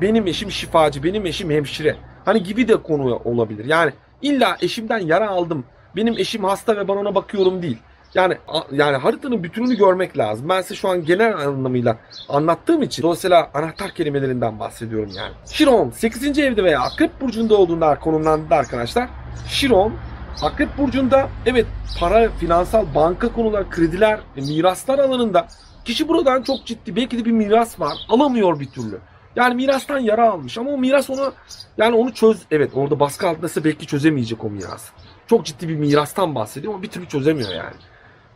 [0.00, 1.02] Benim eşim şifacı.
[1.02, 1.96] Benim eşim hemşire.
[2.24, 3.64] Hani gibi de konu olabilir.
[3.64, 5.64] Yani illa eşimden yara aldım.
[5.96, 7.78] Benim eşim hasta ve ben ona bakıyorum değil.
[8.14, 8.38] Yani
[8.72, 10.48] yani haritanın bütününü görmek lazım.
[10.48, 11.96] Ben size şu an genel anlamıyla
[12.28, 15.32] anlattığım için dolayısıyla anahtar kelimelerinden bahsediyorum yani.
[15.46, 16.38] Şiron 8.
[16.38, 19.08] evde veya Akrep burcunda olduğunda konumlandı arkadaşlar.
[19.48, 19.94] Şiron
[20.42, 21.66] Akrep burcunda evet
[22.00, 25.46] para, finansal, banka konuları, krediler, miraslar alanında
[25.84, 27.98] kişi buradan çok ciddi belki de bir miras var.
[28.08, 28.98] Alamıyor bir türlü.
[29.36, 31.32] Yani mirastan yara almış ama o miras onu
[31.78, 34.92] yani onu çöz evet orada baskı altındaysa belki çözemeyecek o mirası.
[35.26, 37.74] Çok ciddi bir mirastan bahsediyor ama bir türlü çözemiyor yani.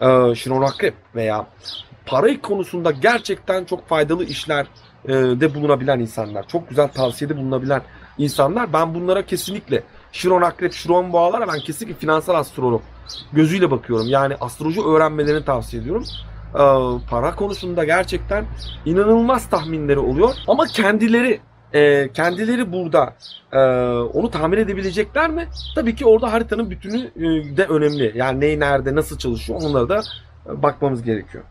[0.00, 1.46] Ee, Şiron Akrep veya
[2.06, 4.66] para konusunda gerçekten çok faydalı işler
[5.04, 6.48] e, de bulunabilen insanlar.
[6.48, 7.82] Çok güzel tavsiyede bulunabilen
[8.18, 8.72] insanlar.
[8.72, 9.82] Ben bunlara kesinlikle
[10.12, 12.82] Şiron Akrep, Şiron Boğalara ben kesinlikle finansal astrolog
[13.32, 14.06] gözüyle bakıyorum.
[14.08, 16.04] Yani astroloji öğrenmelerini tavsiye ediyorum.
[16.54, 16.58] Ee,
[17.10, 18.44] para konusunda gerçekten
[18.84, 20.34] inanılmaz tahminleri oluyor.
[20.46, 21.40] Ama kendileri
[21.74, 23.14] e, kendileri burada
[23.52, 23.58] e,
[24.18, 25.48] onu tahmin edebilecekler mi?
[25.74, 28.12] Tabii ki orada haritanın bütünü e, de önemli.
[28.14, 30.02] Yani ney nerede nasıl çalışıyor onlara da
[30.46, 31.44] e, bakmamız gerekiyor.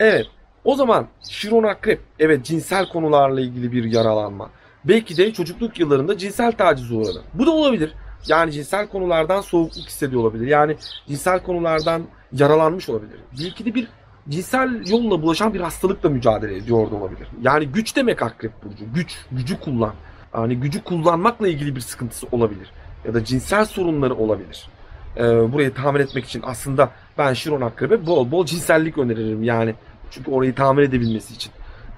[0.00, 0.26] Evet.
[0.64, 4.50] O zaman Şiron Akrep evet cinsel konularla ilgili bir yaralanma.
[4.84, 7.22] Belki de çocukluk yıllarında cinsel taciz uğradı.
[7.34, 7.94] Bu da olabilir.
[8.28, 10.46] Yani cinsel konulardan soğukluk hissediyor olabilir.
[10.46, 10.76] Yani
[11.08, 12.02] cinsel konulardan
[12.32, 13.20] yaralanmış olabilir.
[13.40, 13.88] Belki de bir
[14.28, 17.28] cinsel yolla bulaşan bir hastalıkla mücadele ediyor da olabilir.
[17.42, 18.84] Yani güç demek akrep burcu.
[18.94, 19.94] Güç, gücü kullan.
[20.34, 22.70] Yani gücü kullanmakla ilgili bir sıkıntısı olabilir.
[23.04, 24.68] Ya da cinsel sorunları olabilir.
[25.16, 29.74] Ee, burayı tahmin etmek için aslında ben Şiron Akrep'e bol bol cinsellik öneririm yani.
[30.10, 31.52] Çünkü orayı tahmin edebilmesi için.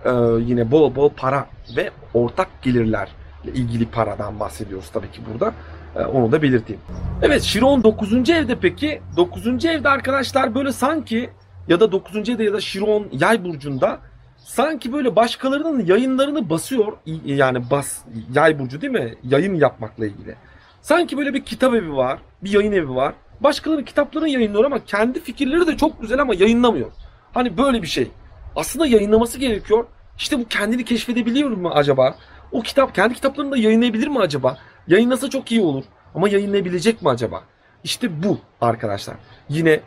[0.04, 3.10] Ee, yine bol bol para ve ortak gelirlerle
[3.54, 5.54] ilgili paradan bahsediyoruz tabii ki burada.
[5.96, 6.80] Ee, onu da belirteyim.
[7.22, 8.30] Evet Şiron 9.
[8.30, 9.00] evde peki.
[9.16, 9.64] 9.
[9.64, 11.30] evde arkadaşlar böyle sanki
[11.68, 12.28] ya da 9.
[12.28, 13.98] evde ya da Şiron yay burcunda
[14.36, 16.92] sanki böyle başkalarının yayınlarını basıyor.
[17.24, 17.98] Yani bas
[18.34, 19.14] yay burcu değil mi?
[19.24, 20.34] Yayın yapmakla ilgili.
[20.82, 23.14] Sanki böyle bir kitap evi var, bir yayın evi var.
[23.40, 26.92] Başkalarının kitaplarını yayınlıyor ama kendi fikirleri de çok güzel ama yayınlamıyor.
[27.34, 28.10] Hani böyle bir şey.
[28.56, 29.86] Aslında yayınlaması gerekiyor.
[30.18, 32.14] İşte bu kendini keşfedebiliyor mu acaba?
[32.52, 34.58] O kitap kendi kitaplarını da yayınlayabilir mi acaba?
[34.88, 35.84] Yayınlasa çok iyi olur.
[36.14, 37.42] Ama yayınlayabilecek mi acaba?
[37.84, 39.16] İşte bu arkadaşlar.
[39.48, 39.80] Yine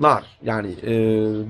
[0.00, 0.90] avukatlar yani e,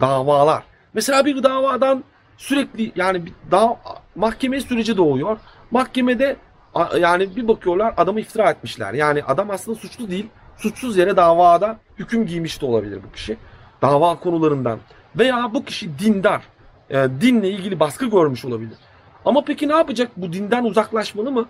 [0.00, 0.62] davalar.
[0.94, 2.04] Mesela bir davadan
[2.37, 3.76] sürekli yani bir daha
[4.14, 5.38] mahkeme süreci doğuyor.
[5.70, 6.37] Mahkemede
[6.74, 8.94] a- yani bir bakıyorlar adamı iftira etmişler.
[8.94, 10.26] Yani adam aslında suçlu değil.
[10.57, 13.37] Suçsuz yere davada hüküm giymiş de olabilir bu kişi.
[13.83, 14.78] Dava konularından.
[15.16, 16.42] Veya bu kişi dindar.
[16.90, 18.78] E, dinle ilgili baskı görmüş olabilir.
[19.24, 20.11] Ama peki ne yapacak?
[20.16, 21.46] Bu dinden uzaklaşmalı mı?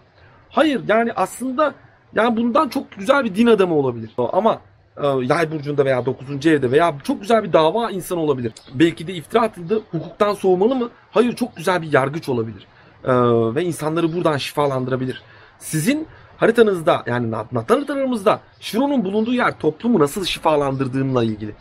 [0.50, 1.74] Hayır yani aslında
[2.14, 4.11] yani bundan çok güzel bir din adamı olabilir.
[4.33, 4.61] Ama
[5.02, 6.46] yay burcunda veya 9.
[6.46, 8.52] evde veya çok güzel bir dava insanı olabilir.
[8.74, 9.83] Belki de iftira atıldı.
[9.90, 10.90] Hukuktan soğumalı mı?
[11.11, 12.66] Hayır çok güzel bir yargıç olabilir.
[13.04, 13.12] E,
[13.54, 15.22] ve insanları buradan şifalandırabilir.
[15.59, 21.54] Sizin haritanızda yani natal haritalarımızda Şiron'un bulunduğu yer toplumu nasıl şifalandırdığınla ilgili.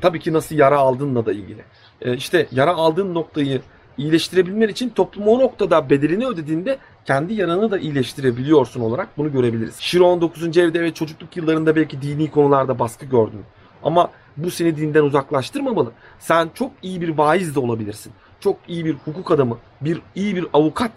[0.00, 1.64] Tabii ki nasıl yara aldığınla da ilgili.
[2.00, 3.62] E, işte yara aldığın noktayı
[3.98, 9.76] iyileştirebilmen için toplum o noktada bedelini ödediğinde kendi yaranı da iyileştirebiliyorsun olarak bunu görebiliriz.
[9.78, 10.58] Şiron 9.
[10.58, 13.40] evde ve çocukluk yıllarında belki dini konularda baskı gördün.
[13.82, 15.92] Ama bu seni dinden uzaklaştırmamalı.
[16.18, 18.12] Sen çok iyi bir vaiz de olabilirsin.
[18.40, 20.92] Çok iyi bir hukuk adamı, bir iyi bir avukat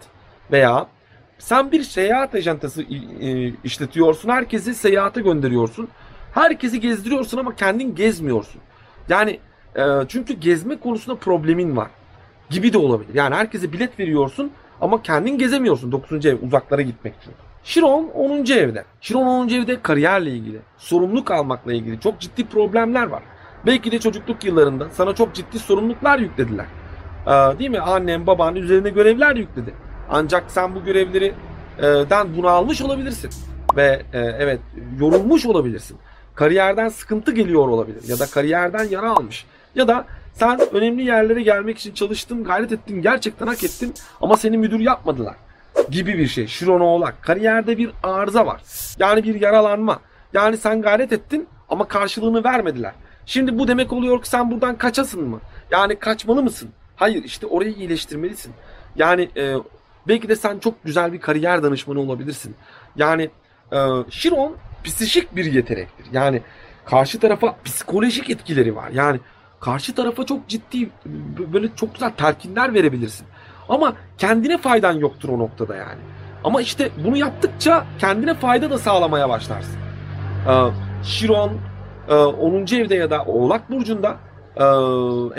[0.52, 0.86] veya
[1.38, 4.28] sen bir seyahat ajantası e, işletiyorsun.
[4.28, 5.88] Herkesi seyahate gönderiyorsun.
[6.34, 8.60] Herkesi gezdiriyorsun ama kendin gezmiyorsun.
[9.08, 9.40] Yani
[9.76, 11.90] e, çünkü gezme konusunda problemin var
[12.50, 13.14] gibi de olabilir.
[13.14, 16.26] Yani herkese bilet veriyorsun ama kendin gezemiyorsun 9.
[16.26, 17.32] ev uzaklara gitmek için.
[17.64, 18.44] Şiron 10.
[18.52, 18.84] evde.
[19.00, 19.48] Şiron 10.
[19.48, 23.22] evde kariyerle ilgili, sorumluluk almakla ilgili çok ciddi problemler var.
[23.66, 26.66] Belki de çocukluk yıllarında sana çok ciddi sorumluluklar yüklediler.
[27.26, 27.80] Ee, değil mi?
[27.80, 29.74] Annen, baban üzerine görevler yükledi.
[30.10, 31.34] Ancak sen bu görevleri
[31.78, 33.30] e, den bunu almış olabilirsin.
[33.76, 34.60] Ve e, evet
[35.00, 35.98] yorulmuş olabilirsin.
[36.34, 38.02] Kariyerden sıkıntı geliyor olabilir.
[38.08, 39.46] Ya da kariyerden yara almış.
[39.74, 44.58] Ya da sen önemli yerlere gelmek için çalıştın, gayret ettin, gerçekten hak ettin ama seni
[44.58, 45.36] müdür yapmadılar
[45.90, 46.46] gibi bir şey.
[46.46, 47.22] Şiron Oğlak.
[47.22, 48.60] Kariyerde bir arıza var.
[48.98, 50.00] Yani bir yaralanma.
[50.32, 52.92] Yani sen gayret ettin ama karşılığını vermediler.
[53.26, 55.40] Şimdi bu demek oluyor ki sen buradan kaçasın mı?
[55.70, 56.70] Yani kaçmalı mısın?
[56.96, 58.52] Hayır işte orayı iyileştirmelisin.
[58.96, 59.54] Yani e,
[60.08, 62.56] belki de sen çok güzel bir kariyer danışmanı olabilirsin.
[62.96, 63.30] Yani
[63.72, 63.78] e,
[64.10, 66.06] Şiron psikik bir yetenektir.
[66.12, 66.42] Yani
[66.84, 68.90] karşı tarafa psikolojik etkileri var.
[68.92, 69.20] Yani
[69.60, 70.90] karşı tarafa çok ciddi
[71.52, 73.26] böyle çok güzel telkinler verebilirsin.
[73.68, 76.00] Ama kendine faydan yoktur o noktada yani.
[76.44, 79.76] Ama işte bunu yaptıkça kendine fayda da sağlamaya başlarsın.
[80.48, 80.70] Ee,
[81.04, 81.58] Şiron
[82.08, 82.66] 10.
[82.66, 84.16] E, evde ya da Oğlak Burcu'nda
[84.56, 84.64] e,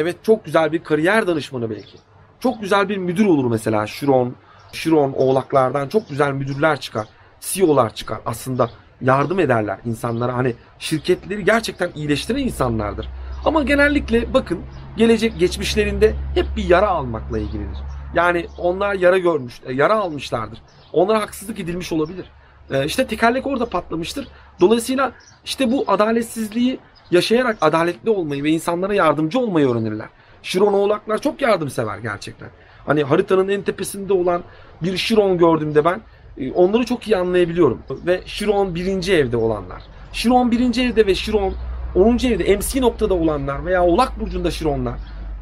[0.01, 1.97] evet çok güzel bir kariyer danışmanı belki.
[2.39, 4.36] Çok güzel bir müdür olur mesela Şiron.
[4.71, 7.08] Şiron Oğlaklardan çok güzel müdürler çıkar.
[7.39, 8.69] CEO'lar çıkar aslında
[9.01, 10.38] yardım ederler insanlara.
[10.38, 13.08] Hani şirketleri gerçekten iyileştiren insanlardır.
[13.45, 14.60] Ama genellikle bakın
[14.97, 17.78] gelecek geçmişlerinde hep bir yara almakla ilgilidir.
[18.13, 20.62] Yani onlar yara görmüş, e, yara almışlardır.
[20.93, 22.25] Onlara haksızlık edilmiş olabilir.
[22.71, 24.28] Ee, işte tekerlek orada patlamıştır.
[24.62, 25.12] Dolayısıyla
[25.45, 26.80] işte bu adaletsizliği
[27.12, 30.10] yaşayarak adaletli olmayı ve insanlara yardımcı olmayı öğrenirler.
[30.43, 32.49] Şiron oğlaklar çok yardımsever gerçekten.
[32.86, 34.43] Hani haritanın en tepesinde olan
[34.82, 36.02] bir Şiron gördüğümde ben
[36.38, 37.80] e, onları çok iyi anlayabiliyorum.
[37.89, 39.84] Ve Şiron birinci evde olanlar.
[40.13, 41.54] Şiron birinci evde ve Şiron
[41.95, 42.17] 10.
[42.28, 44.95] evde MC noktada olanlar veya Oğlak Burcu'nda Şironlar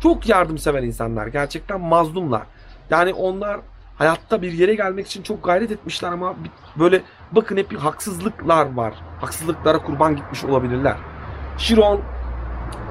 [0.04, 1.28] çok yardımsever insanlar.
[1.28, 2.44] Gerçekten mazlumlar.
[2.90, 3.60] Yani onlar
[3.96, 6.36] hayatta bir yere gelmek için çok gayret etmişler ama
[6.80, 8.94] böyle bakın hep bir haksızlıklar var.
[9.22, 10.96] Haksızlıklara kurban gitmiş olabilirler.
[11.58, 12.02] Şiron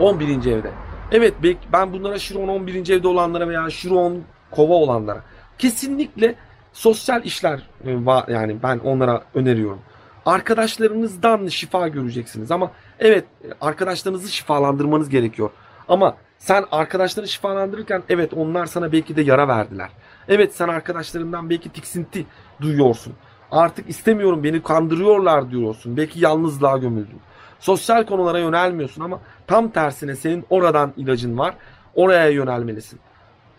[0.01, 0.47] 11.
[0.47, 0.71] evde.
[1.13, 1.35] Evet
[1.73, 2.91] ben bunlara Şiron 11.
[2.91, 5.21] evde olanlara veya Şiron kova olanlara
[5.59, 6.35] kesinlikle
[6.73, 7.91] sosyal işler e,
[8.33, 9.81] yani ben onlara öneriyorum.
[10.27, 13.25] Arkadaşlarınızdan şifa göreceksiniz ama evet
[13.61, 15.51] arkadaşlarınızı şifalandırmanız gerekiyor.
[15.89, 19.91] Ama sen arkadaşları şifalandırırken evet onlar sana belki de yara verdiler.
[20.29, 22.27] Evet sen arkadaşlarından belki tiksinti
[22.61, 23.13] duyuyorsun.
[23.51, 25.97] Artık istemiyorum beni kandırıyorlar diyorsun.
[25.97, 27.21] Belki yalnızlığa gömüldün.
[27.61, 31.55] Sosyal konulara yönelmiyorsun ama tam tersine senin oradan ilacın var.
[31.95, 33.01] Oraya yönelmelisin.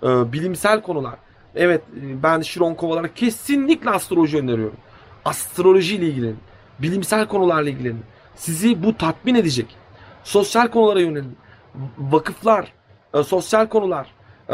[0.04, 1.16] Ee, bilimsel konular.
[1.56, 1.82] Evet
[2.24, 4.78] ben Şiron Kovalara kesinlikle astroloji öneriyorum.
[5.26, 6.47] Astroloji ile ilgilenin.
[6.82, 8.04] Bilimsel konularla ilgilenin.
[8.36, 9.76] Sizi bu tatmin edecek.
[10.24, 11.38] Sosyal konulara yönelin.
[11.98, 12.74] Vakıflar,
[13.14, 14.08] e, sosyal konular,
[14.50, 14.54] e,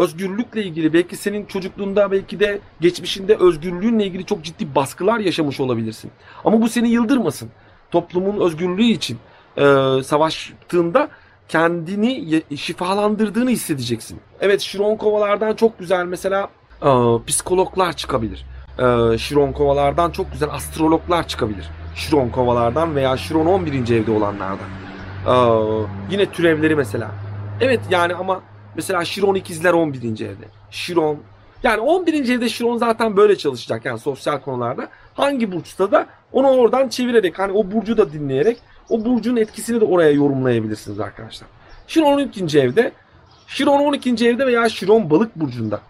[0.00, 6.10] özgürlükle ilgili belki senin çocukluğunda belki de geçmişinde özgürlüğünle ilgili çok ciddi baskılar yaşamış olabilirsin.
[6.44, 7.50] Ama bu seni yıldırmasın.
[7.90, 9.18] Toplumun özgürlüğü için
[9.56, 9.62] e,
[10.04, 11.08] savaştığında
[11.48, 14.20] kendini şifalandırdığını hissedeceksin.
[14.40, 16.48] Evet Şiron kovalardan çok güzel mesela
[17.26, 18.46] psikologlar çıkabilir.
[18.80, 21.70] E, Şiron kovalardan çok güzel astrologlar çıkabilir.
[21.94, 23.94] Şiron kovalardan veya Şiron 11.
[23.94, 24.68] evde olanlardan.
[25.26, 25.34] E,
[26.10, 27.10] yine türevleri mesela.
[27.60, 28.40] Evet yani ama
[28.76, 30.02] mesela Şiron ikizler 11.
[30.02, 30.44] evde.
[30.70, 31.18] Şiron
[31.62, 32.28] yani 11.
[32.28, 34.88] evde Şiron zaten böyle çalışacak yani sosyal konularda.
[35.14, 39.84] Hangi burçta da onu oradan çevirerek hani o burcu da dinleyerek o burcun etkisini de
[39.84, 41.48] oraya yorumlayabilirsiniz arkadaşlar.
[41.86, 42.58] Şiron 12.
[42.60, 42.92] evde,
[43.46, 44.28] Şiron 12.
[44.28, 45.80] evde veya Şiron balık burcunda.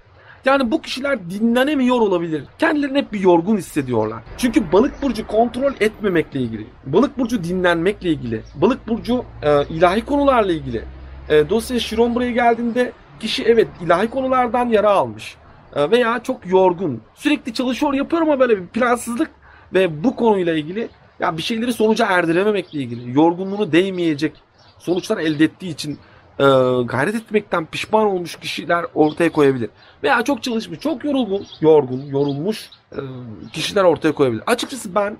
[0.45, 2.45] Yani bu kişiler dinlenemiyor olabilir.
[2.59, 4.23] Kendilerini hep bir yorgun hissediyorlar.
[4.39, 6.67] Çünkü balık burcu kontrol etmemekle ilgili.
[6.87, 8.43] Balık burcu dinlenmekle ilgili.
[8.55, 10.85] Balık burcu e, ilahi konularla ilgili.
[11.29, 15.37] E, dolayısıyla Şiron buraya geldiğinde kişi evet ilahi konulardan yara almış.
[15.77, 17.03] E, veya çok yorgun.
[17.15, 19.31] Sürekli çalışıyor yapıyor ama böyle bir plansızlık
[19.75, 20.89] ve bu konuyla ilgili
[21.21, 24.33] ya bir şeyleri sonuca erdirememekle ilgili, yorgunluğunu değmeyecek
[24.79, 25.99] sonuçlar elde ettiği için
[26.41, 29.71] e, gayret etmekten pişman olmuş kişiler ortaya koyabilir.
[30.03, 33.01] Veya çok çalışmış, çok yorulgun, yorgun, yorulmuş e,
[33.53, 34.43] kişiler ortaya koyabilir.
[34.47, 35.17] Açıkçası ben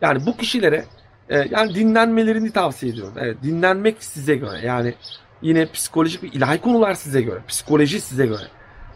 [0.00, 0.84] yani bu kişilere
[1.28, 3.14] e, yani dinlenmelerini tavsiye ediyorum.
[3.16, 4.66] Evet, dinlenmek size göre.
[4.66, 4.94] Yani
[5.42, 7.40] yine psikolojik ve ilahi konular size göre.
[7.48, 8.42] Psikoloji size göre.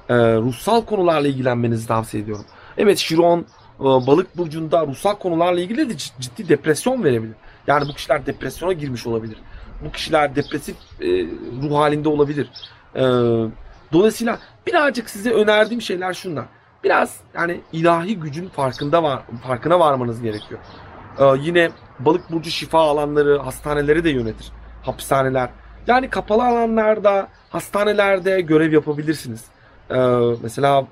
[0.09, 2.45] E, ruhsal konularla ilgilenmenizi tavsiye ediyorum.
[2.79, 3.47] Evet Şiron
[3.81, 7.35] e, balık burcunda ruhsal konularla ilgili de ciddi depresyon verebilir.
[7.67, 9.37] Yani bu kişiler depresyona girmiş olabilir.
[9.85, 11.07] Bu kişiler depresif e,
[11.63, 12.51] ruh halinde olabilir.
[12.95, 13.03] E,
[13.93, 16.45] dolayısıyla birazcık size önerdiğim şeyler şunlar.
[16.85, 20.61] Biraz yani ilahi gücün farkında var, farkına varmanız gerekiyor.
[21.19, 24.53] Ee, yine balık burcu şifa alanları, hastaneleri de yönetir.
[24.83, 25.51] Hapishaneler.
[25.87, 29.45] Yani kapalı alanlarda, hastanelerde görev yapabilirsiniz.
[29.91, 29.97] Ee,
[30.43, 30.87] mesela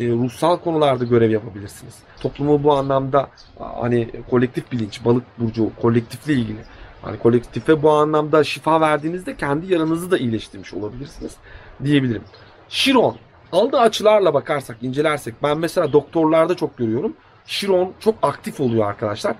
[0.00, 1.94] e, ruhsal konularda görev yapabilirsiniz.
[2.20, 6.58] Toplumu bu anlamda hani kolektif bilinç, balık burcu kolektifle ilgili.
[7.02, 11.32] Hani kolektife bu anlamda şifa verdiğinizde kendi yaranızı da iyileştirmiş olabilirsiniz
[11.84, 12.22] diyebilirim.
[12.68, 13.16] Şiron
[13.52, 17.12] aldığı açılarla bakarsak, incelersek ben mesela doktorlarda çok görüyorum.
[17.46, 19.36] Şiron çok aktif oluyor arkadaşlar.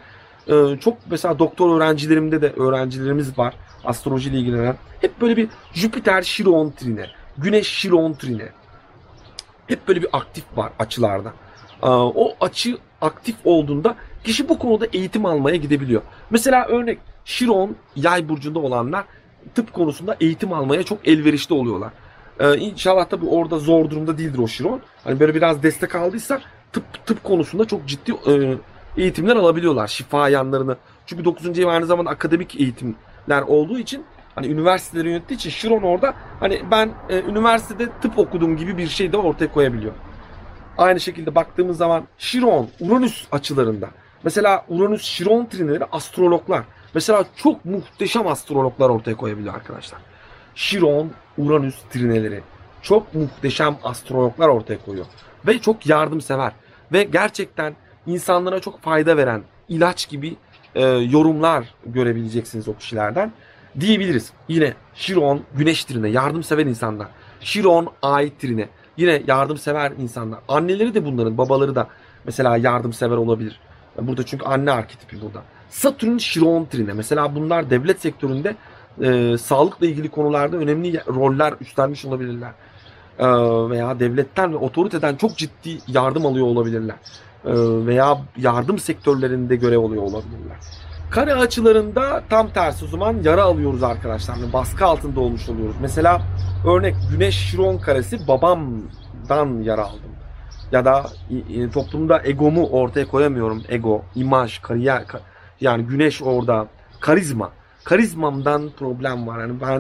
[0.49, 4.77] Ee, çok mesela doktor öğrencilerimde de öğrencilerimiz var astrolojiyle ilgilenen.
[5.01, 7.07] Hep böyle bir Jüpiter Şiron trine,
[7.39, 8.49] Güneş Şiron trine.
[9.67, 11.33] Hep böyle bir aktif var açılarda.
[11.83, 16.03] Ee, o açı aktif olduğunda kişi bu konuda eğitim almaya gidebiliyor.
[16.31, 19.05] Mesela örnek Şiron yay burcunda olanlar
[19.55, 21.91] tıp konusunda eğitim almaya çok elverişli oluyorlar.
[22.41, 24.81] Ee, inşallah tabi orada zor durumda değildir o Şiron.
[25.05, 26.41] Hani böyle biraz destek aldıysa
[26.73, 28.57] tıp tıp konusunda çok ciddi e,
[29.03, 30.77] eğitimler alabiliyorlar şifa yanlarını.
[31.07, 31.59] Çünkü 9.
[31.59, 36.91] ev aynı zamanda akademik eğitimler olduğu için hani üniversiteleri yönettiği için Şiron orada hani ben
[37.09, 39.93] e, üniversitede tıp okudum gibi bir şey de ortaya koyabiliyor.
[40.79, 43.89] Aynı şekilde baktığımız zaman Şiron, Uranüs açılarında.
[44.25, 46.65] Mesela Uranüs, Şiron trinleri astrologlar.
[46.95, 50.01] Mesela çok muhteşem astrologlar ortaya koyabiliyor arkadaşlar.
[50.55, 52.43] Şiron, Uranüs trineleri.
[52.83, 55.07] Çok muhteşem astrologlar ortaya koyuyor.
[55.47, 56.53] Ve çok yardımsever.
[56.93, 57.75] Ve gerçekten
[58.07, 60.37] insanlara çok fayda veren ilaç gibi
[60.75, 63.33] e, yorumlar görebileceksiniz o kişilerden
[63.81, 64.33] diyebiliriz.
[64.49, 67.09] Yine Şiron güneş trine yardımsever insanlar.
[67.41, 70.41] Şiron ay trine yine yardımsever insanlar.
[70.49, 71.89] Anneleri de bunların babaları da
[72.25, 73.61] mesela yardımsever olabilir.
[73.99, 75.43] Burada çünkü anne arketipi burada.
[75.71, 78.57] Satürn Şiron trine mesela bunlar devlet sektöründe
[79.03, 82.51] e, sağlıkla ilgili konularda önemli roller üstlenmiş olabilirler.
[83.19, 83.27] E,
[83.71, 86.97] veya devletten ve otoriteden çok ciddi yardım alıyor olabilirler.
[87.45, 87.53] E,
[87.87, 90.57] veya yardım sektörlerinde görev alıyor olabilirler.
[91.11, 94.37] Kare açılarında tam tersi o zaman yara alıyoruz arkadaşlar.
[94.37, 95.77] Yani baskı altında olmuş oluyoruz.
[95.81, 96.23] Mesela
[96.67, 100.11] örnek Güneş Şiron karesi babamdan yara aldım.
[100.73, 101.07] Ya da
[101.75, 103.63] toplumda egomu ortaya koyamıyorum.
[103.69, 105.07] Ego, imaj, kariyer
[105.61, 106.67] yani Güneş orada
[107.01, 107.53] karizma.
[107.85, 109.41] Karizmamdan problem var.
[109.41, 109.79] Yani ben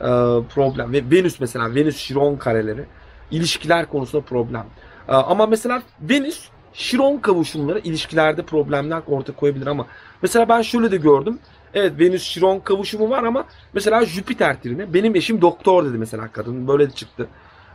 [0.00, 0.08] e,
[0.54, 2.84] problem ve Venüs mesela Venüs Şiron kareleri
[3.30, 4.66] ilişkiler konusunda problem.
[5.08, 9.86] E, ama mesela Venüs Şiron kavuşumları ilişkilerde problemler ortaya koyabilir ama
[10.22, 11.38] mesela ben şöyle de gördüm.
[11.74, 16.68] Evet Venüs Şiron kavuşumu var ama mesela Jüpiter trine benim eşim doktor dedi mesela kadın
[16.68, 17.28] böyle de çıktı.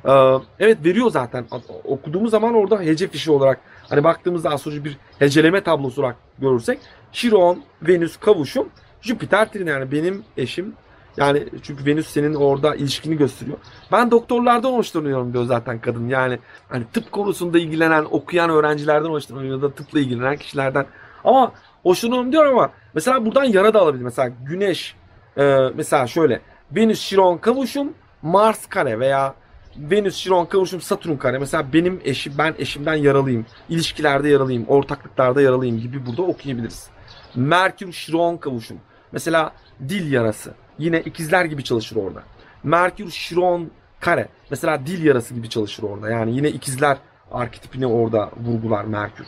[0.06, 0.12] Ee,
[0.60, 1.46] evet veriyor zaten
[1.84, 3.60] okuduğumuz zaman orada hece fişi olarak
[3.92, 6.80] hani baktığımızda astroloji bir heceleme tablosu olarak görürsek
[7.12, 8.70] Şiron Venüs kavuşum
[9.02, 10.74] Jüpiter trine yani benim eşim
[11.18, 13.58] yani çünkü Venüs senin orada ilişkini gösteriyor.
[13.92, 16.08] Ben doktorlardan hoşlanıyorum diyor zaten kadın.
[16.08, 20.86] Yani hani tıp konusunda ilgilenen, okuyan öğrencilerden hoşlanıyorum ya da tıpla ilgilenen kişilerden.
[21.24, 21.52] Ama
[21.84, 24.04] hoşlanıyorum diyor ama mesela buradan yara da alabilir.
[24.04, 24.96] Mesela Güneş
[25.38, 29.34] e, mesela şöyle Venüs Şiron kavuşum Mars kare veya
[29.78, 31.40] Venüs Şiron kavuşum Satürn kare.
[31.40, 33.46] Mesela benim eşim ben eşimden yaralıyım.
[33.70, 36.90] İlişkilerde yaralıyım, ortaklıklarda yaralıyım gibi burada okuyabiliriz.
[37.36, 38.78] Merkür Şiron kavuşum.
[39.12, 39.54] Mesela
[39.90, 40.54] dil yarası.
[40.78, 42.24] Yine ikizler gibi çalışır orada.
[42.64, 44.28] Merkür Şiron kare.
[44.50, 46.10] Mesela dil yarası gibi çalışır orada.
[46.10, 46.98] Yani yine ikizler
[47.32, 49.26] arketipini orada vurgular Merkür.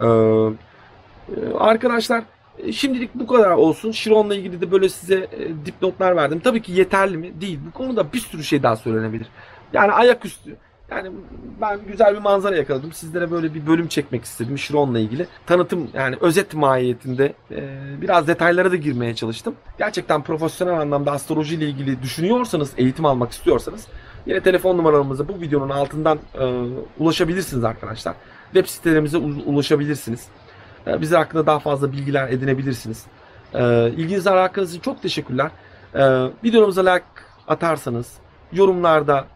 [0.00, 0.06] Ee,
[1.58, 2.24] arkadaşlar
[2.72, 3.90] şimdilik bu kadar olsun.
[3.90, 6.40] Şiron'la ilgili de böyle size e, dipnotlar verdim.
[6.44, 7.40] Tabii ki yeterli mi?
[7.40, 7.58] Değil.
[7.66, 9.26] Bu konuda bir sürü şey daha söylenebilir.
[9.72, 10.56] Yani ayaküstü
[10.90, 11.10] yani
[11.60, 12.92] ben güzel bir manzara yakaladım.
[12.92, 15.26] Sizlere böyle bir bölüm çekmek istedim Şiron'la ilgili.
[15.46, 17.60] Tanıtım yani özet mahiyetinde e,
[18.00, 19.54] biraz detaylara da girmeye çalıştım.
[19.78, 23.86] Gerçekten profesyonel anlamda astroloji ile ilgili düşünüyorsanız, eğitim almak istiyorsanız
[24.26, 26.44] yine telefon numaramıza bu videonun altından e,
[26.98, 28.14] ulaşabilirsiniz arkadaşlar.
[28.52, 30.26] Web sitelerimize ulaşabilirsiniz.
[30.86, 33.06] E, bize hakkında daha fazla bilgiler edinebilirsiniz.
[33.54, 35.50] E, ilginiz alakanız için çok teşekkürler.
[35.94, 36.02] E,
[36.44, 37.04] videomuza like
[37.48, 38.12] atarsanız,
[38.52, 39.26] yorumlarda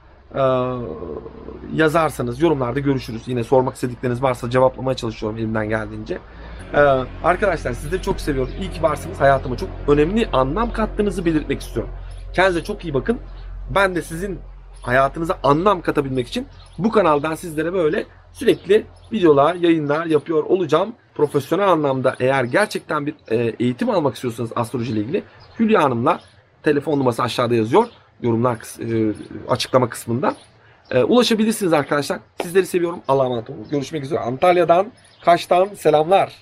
[1.75, 3.23] yazarsanız yorumlarda görüşürüz.
[3.27, 6.19] Yine sormak istedikleriniz varsa cevaplamaya çalışıyorum elimden geldiğince.
[6.75, 6.81] E,
[7.25, 8.53] arkadaşlar sizleri çok seviyorum.
[8.61, 9.21] İyi ki varsınız.
[9.21, 11.93] Hayatıma çok önemli anlam kattığınızı belirtmek istiyorum.
[12.35, 13.19] Kendinize çok iyi bakın.
[13.75, 14.39] Ben de sizin
[14.83, 16.47] hayatınıza anlam katabilmek için
[16.79, 20.93] bu kanaldan sizlere böyle sürekli videolar, yayınlar yapıyor olacağım.
[21.15, 25.23] Profesyonel anlamda eğer gerçekten bir e, eğitim almak istiyorsanız astroloji ile ilgili
[25.59, 26.21] Hülya Hanım'la
[26.63, 27.87] telefon numarası aşağıda yazıyor.
[28.23, 29.15] Yorumlar kıs- e,
[29.49, 30.37] açıklama kısmında.
[30.91, 32.19] E, ulaşabilirsiniz arkadaşlar.
[32.43, 33.01] Sizleri seviyorum.
[33.09, 33.67] Allah'a emanet olun.
[33.71, 34.19] Görüşmek üzere.
[34.21, 34.87] Antalya'dan,
[35.25, 36.33] Kaş'tan selamlar.